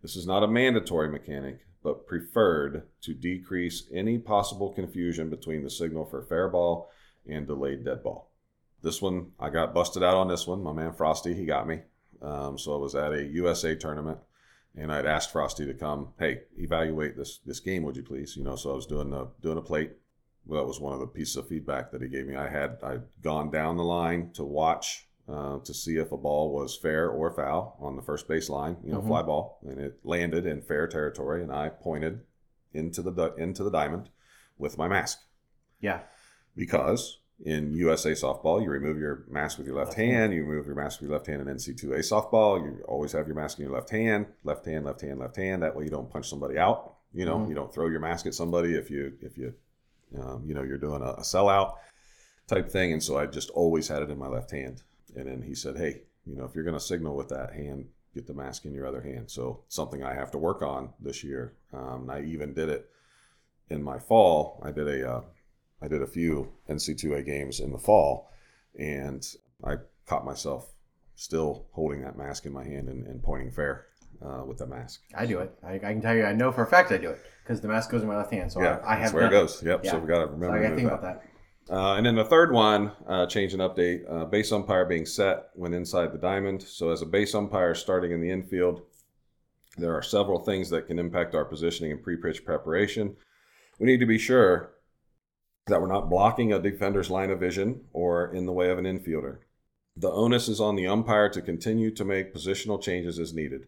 This 0.03 0.17
is 0.17 0.27
not 0.27 0.45
a 0.45 0.49
mandatory 0.49 1.09
mechanic, 1.09 1.67
but 1.83 2.07
preferred 2.07 2.85
to 3.03 3.15
decrease 3.15 3.85
any 3.93 4.19
possible 4.19 4.73
confusion 4.73 5.29
between 5.29 5.63
the 5.63 5.71
signal 5.71 6.05
for 6.05 6.23
fair 6.23 6.49
ball 6.49 6.91
and 7.27 7.47
delayed 7.47 7.85
dead 7.85 8.03
ball. 8.03 8.31
This 8.83 9.03
one, 9.03 9.33
I 9.41 9.51
got 9.51 9.75
busted 9.75 10.03
out 10.03 10.15
on 10.15 10.29
this 10.29 10.47
one. 10.47 10.63
My 10.63 10.73
man 10.73 10.93
Frosty, 10.93 11.35
he 11.35 11.45
got 11.45 11.67
me. 11.67 11.81
Um, 12.23 12.59
so 12.59 12.75
I 12.75 12.79
was 12.79 12.95
at 12.95 13.13
a 13.13 13.25
USA 13.25 13.75
tournament, 13.75 14.19
and 14.77 14.93
I'd 14.93 15.07
asked 15.07 15.33
Frosty 15.33 15.67
to 15.67 15.75
come. 15.75 16.09
Hey, 16.19 16.43
evaluate 16.57 17.17
this 17.17 17.39
this 17.45 17.61
game, 17.61 17.83
would 17.83 17.97
you 17.97 18.03
please? 18.03 18.37
You 18.37 18.45
know, 18.45 18.57
so 18.57 18.71
I 18.71 18.75
was 18.75 18.87
doing 18.87 19.13
a 19.13 19.27
doing 19.41 19.59
a 19.59 19.63
plate. 19.63 19.93
Well, 20.47 20.61
that 20.61 20.67
was 20.67 20.81
one 20.81 20.95
of 20.95 21.01
the 21.01 21.07
pieces 21.07 21.37
of 21.37 21.49
feedback 21.49 21.91
that 21.91 22.03
he 22.03 22.09
gave 22.09 22.27
me. 22.27 22.37
I 22.37 22.49
had 22.49 22.79
I'd 22.83 23.03
gone 23.23 23.51
down 23.51 23.77
the 23.77 23.85
line 23.85 24.31
to 24.35 24.45
watch 24.45 25.08
uh, 25.29 25.59
to 25.59 25.75
see 25.75 25.97
if 25.97 26.11
a 26.13 26.17
ball 26.17 26.53
was 26.53 26.77
fair 26.77 27.09
or 27.11 27.31
foul 27.31 27.77
on 27.81 27.97
the 27.97 28.03
first 28.03 28.27
base 28.29 28.49
line. 28.49 28.77
You 28.83 28.93
know, 28.93 29.01
Mhm. 29.03 29.07
fly 29.09 29.23
ball, 29.23 29.59
and 29.69 29.79
it 29.79 29.99
landed 30.05 30.47
in 30.47 30.63
fair 30.63 30.87
territory, 30.89 31.43
and 31.43 31.53
I 31.53 31.69
pointed 31.69 32.21
into 32.73 33.03
the 33.03 33.35
into 33.35 33.63
the 33.65 33.71
diamond 33.71 34.11
with 34.59 34.77
my 34.79 34.89
mask 34.89 35.19
Yeah. 35.81 36.01
because 36.57 37.19
in 37.45 37.73
USA 37.75 38.13
softball, 38.13 38.61
you 38.63 38.69
remove 38.71 38.99
your 38.99 39.25
mask 39.29 39.59
with 39.59 39.67
your 39.67 39.77
left 39.77 39.91
Left 39.91 39.99
hand, 39.99 40.13
hand. 40.17 40.35
you 40.35 40.45
remove 40.45 40.67
your 40.67 40.75
mask 40.75 41.01
with 41.01 41.09
your 41.09 41.17
left 41.19 41.29
hand. 41.29 41.41
In 41.43 41.49
NC2A 41.49 41.99
softball, 42.01 42.61
you 42.61 42.83
always 42.89 43.13
have 43.13 43.27
your 43.29 43.37
mask 43.37 43.59
in 43.59 43.65
your 43.67 43.75
left 43.75 43.91
hand, 43.91 44.27
left 44.45 44.67
hand, 44.67 44.85
left 44.85 45.01
hand, 45.03 45.21
left 45.21 45.37
hand. 45.37 45.63
That 45.63 45.77
way, 45.77 45.85
you 45.85 45.91
don't 45.91 46.11
punch 46.11 46.29
somebody 46.29 46.59
out. 46.59 46.97
You 47.13 47.25
know, 47.25 47.39
Mhm. 47.39 47.49
you 47.49 47.55
don't 47.55 47.73
throw 47.73 47.87
your 47.89 48.01
mask 48.01 48.27
at 48.27 48.35
somebody 48.35 48.75
if 48.75 48.91
you 48.91 49.17
if 49.21 49.39
you 49.39 49.55
um, 50.19 50.43
you 50.47 50.55
know 50.55 50.63
you're 50.63 50.79
doing 50.79 51.03
a, 51.03 51.11
a 51.13 51.21
sellout 51.21 51.75
type 52.47 52.69
thing. 52.71 52.93
And 52.95 53.03
so 53.03 53.19
I 53.19 53.27
just 53.27 53.51
always 53.51 53.89
had 53.89 54.03
it 54.03 54.11
in 54.11 54.19
my 54.19 54.27
left 54.29 54.51
hand. 54.51 54.83
And 55.17 55.27
then 55.27 55.43
he 55.43 55.55
said, 55.55 55.77
hey, 55.77 56.03
you 56.27 56.37
know, 56.37 56.45
if 56.45 56.55
you're 56.55 56.65
going 56.65 56.75
to 56.75 56.81
signal 56.81 57.17
with 57.17 57.29
that 57.29 57.53
hand, 57.55 57.87
get 58.15 58.27
the 58.27 58.35
mask 58.35 58.65
in 58.65 58.75
your 58.75 58.87
other 58.87 59.01
hand. 59.01 59.31
So 59.31 59.63
something 59.69 60.03
I 60.03 60.15
have 60.15 60.31
to 60.33 60.39
work 60.39 60.63
on 60.63 60.91
this 61.01 61.23
year. 61.25 61.55
Um, 61.73 62.09
I 62.11 62.23
even 62.23 62.55
did 62.55 62.69
it 62.69 62.91
in 63.71 63.83
my 63.83 63.99
fall. 63.99 64.63
I 64.65 64.71
did 64.73 64.89
a 64.89 65.11
uh, 65.11 65.21
I 65.81 65.89
did 65.89 66.03
a 66.03 66.07
few 66.07 66.53
NC2A 66.69 67.25
games 67.25 67.61
in 67.61 67.71
the 67.71 67.79
fall, 67.79 68.31
and 68.79 69.25
I 69.65 69.77
caught 70.07 70.25
myself 70.25 70.73
still 71.15 71.67
holding 71.73 72.03
that 72.03 72.17
mask 72.17 72.47
in 72.47 72.53
my 72.53 72.65
hand 72.65 72.89
and, 72.89 73.07
and 73.07 73.23
pointing 73.23 73.51
fair 73.51 73.87
uh, 74.25 74.43
with 74.45 74.59
the 74.59 74.67
mask. 74.67 75.01
I 75.17 75.27
do 75.27 75.39
it. 75.41 75.53
I, 75.65 75.75
I 75.75 75.79
can 75.79 76.01
tell 76.01 76.15
you, 76.15 76.25
I 76.25 76.33
know 76.33 76.51
for 76.53 76.63
a 76.63 76.67
fact 76.67 76.91
I 76.93 76.97
do 76.99 77.11
it 77.11 77.21
because 77.45 77.61
the 77.61 77.69
mask 77.69 77.91
goes 77.91 78.03
in 78.03 78.09
my 78.09 78.17
left 78.17 78.33
hand. 78.33 78.51
So 78.51 78.61
yeah, 78.63 78.79
I, 78.85 78.93
I 78.93 78.95
have 78.97 79.03
that's 79.05 79.15
where 79.15 79.27
it 79.27 79.31
goes. 79.31 79.63
Yep. 79.63 79.85
Yeah. 79.85 79.91
So 79.93 79.99
we 79.99 80.09
got 80.09 80.19
to 80.21 80.27
So 80.27 80.33
remember. 80.33 80.57
I 80.59 80.63
got 80.63 80.69
to 80.71 80.77
think 80.77 80.89
that. 80.89 80.95
about 80.99 81.03
that. 81.03 81.29
Uh, 81.71 81.95
and 81.95 82.07
then 82.07 82.15
the 82.15 82.25
third 82.25 82.51
one, 82.51 82.93
uh, 83.07 83.27
change 83.27 83.53
and 83.53 83.61
update, 83.61 84.11
uh, 84.11 84.25
base 84.25 84.53
umpire 84.53 84.87
being 84.87 85.05
set 85.05 85.51
when 85.55 85.75
inside 85.75 86.13
the 86.13 86.19
diamond. 86.19 86.63
So 86.63 86.91
as 86.91 87.03
a 87.03 87.07
base 87.07 87.35
umpire 87.35 87.75
starting 87.75 88.13
in 88.13 88.21
the 88.21 88.31
infield, 88.31 88.83
there 89.77 89.95
are 89.95 90.03
several 90.03 90.39
things 90.39 90.71
that 90.71 90.87
can 90.87 90.99
impact 90.99 91.35
our 91.35 91.45
positioning 91.45 91.93
and 91.93 92.03
pre-pitch 92.03 92.45
preparation. 92.45 93.17
We 93.79 93.87
need 93.87 94.01
to 94.01 94.07
be 94.07 94.19
sure 94.19 94.73
that 95.67 95.81
we're 95.81 95.93
not 95.93 96.09
blocking 96.09 96.53
a 96.53 96.59
defender's 96.59 97.11
line 97.11 97.31
of 97.31 97.41
vision 97.41 97.83
or 97.93 98.33
in 98.33 98.47
the 98.47 98.53
way 98.53 98.71
of 98.71 98.79
an 98.79 98.87
infielder. 98.87 99.39
The 99.95 100.11
onus 100.11 100.49
is 100.49 100.61
on 100.61 100.75
the 100.75 100.87
umpire 100.87 101.29
to 101.29 101.43
continue 101.43 101.91
to 101.93 102.05
make 102.05 102.35
positional 102.35 102.81
changes 102.81 103.19
as 103.19 103.35
needed. 103.35 103.67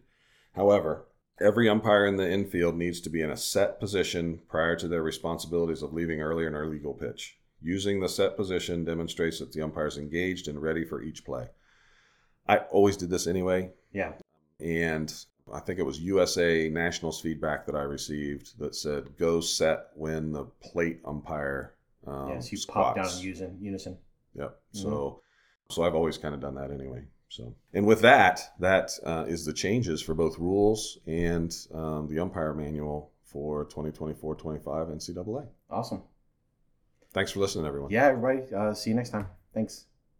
However, 0.53 1.05
every 1.39 1.69
umpire 1.69 2.05
in 2.07 2.17
the 2.17 2.29
infield 2.29 2.75
needs 2.75 2.99
to 3.01 3.09
be 3.09 3.21
in 3.21 3.29
a 3.29 3.37
set 3.37 3.79
position 3.79 4.41
prior 4.49 4.75
to 4.77 4.87
their 4.87 5.03
responsibilities 5.03 5.83
of 5.83 5.93
leaving 5.93 6.21
early 6.21 6.45
in 6.45 6.55
our 6.55 6.65
legal 6.65 6.93
pitch. 6.93 7.37
Using 7.61 7.99
the 7.99 8.09
set 8.09 8.35
position 8.35 8.83
demonstrates 8.83 9.39
that 9.39 9.51
the 9.51 9.61
umpire 9.61 9.87
is 9.87 9.97
engaged 9.97 10.47
and 10.47 10.61
ready 10.61 10.83
for 10.83 11.01
each 11.01 11.23
play. 11.23 11.47
I 12.47 12.57
always 12.57 12.97
did 12.97 13.09
this 13.09 13.27
anyway, 13.27 13.71
Yeah. 13.93 14.13
and 14.59 15.13
I 15.53 15.59
think 15.59 15.79
it 15.79 15.83
was 15.83 15.99
USA 15.99 16.69
Nationals 16.69 17.21
feedback 17.21 17.65
that 17.67 17.75
I 17.75 17.81
received 17.83 18.57
that 18.59 18.73
said 18.75 19.15
go 19.17 19.41
set 19.41 19.87
when 19.95 20.31
the 20.31 20.45
plate 20.61 21.01
umpire 21.05 21.75
um, 22.07 22.29
yes, 22.29 22.51
you 22.51 22.57
pop 22.67 22.95
down 22.95 23.09
using 23.19 23.57
unison. 23.61 23.97
Yep. 24.33 24.59
Mhm. 24.73 24.77
So, 24.81 25.21
so 25.69 25.83
I've 25.83 25.93
always 25.93 26.17
kind 26.17 26.33
of 26.33 26.41
done 26.41 26.55
that 26.55 26.71
anyway. 26.71 27.03
So, 27.29 27.53
and 27.73 27.85
with 27.85 28.01
that, 28.01 28.41
that 28.59 28.91
uh, 29.05 29.25
is 29.27 29.45
the 29.45 29.53
changes 29.53 30.01
for 30.01 30.15
both 30.15 30.37
rules 30.39 30.97
and 31.05 31.55
um, 31.73 32.07
the 32.07 32.19
umpire 32.19 32.53
manual 32.53 33.11
for 33.23 33.65
2024-25 33.65 34.63
NCAA. 34.63 35.47
Awesome. 35.69 36.01
Thanks 37.13 37.31
for 37.31 37.39
listening, 37.39 37.65
everyone. 37.65 37.91
Yeah, 37.91 38.05
everybody. 38.05 38.53
Uh, 38.53 38.73
see 38.73 38.89
you 38.91 38.95
next 38.95 39.09
time. 39.09 39.27
Thanks. 39.53 39.85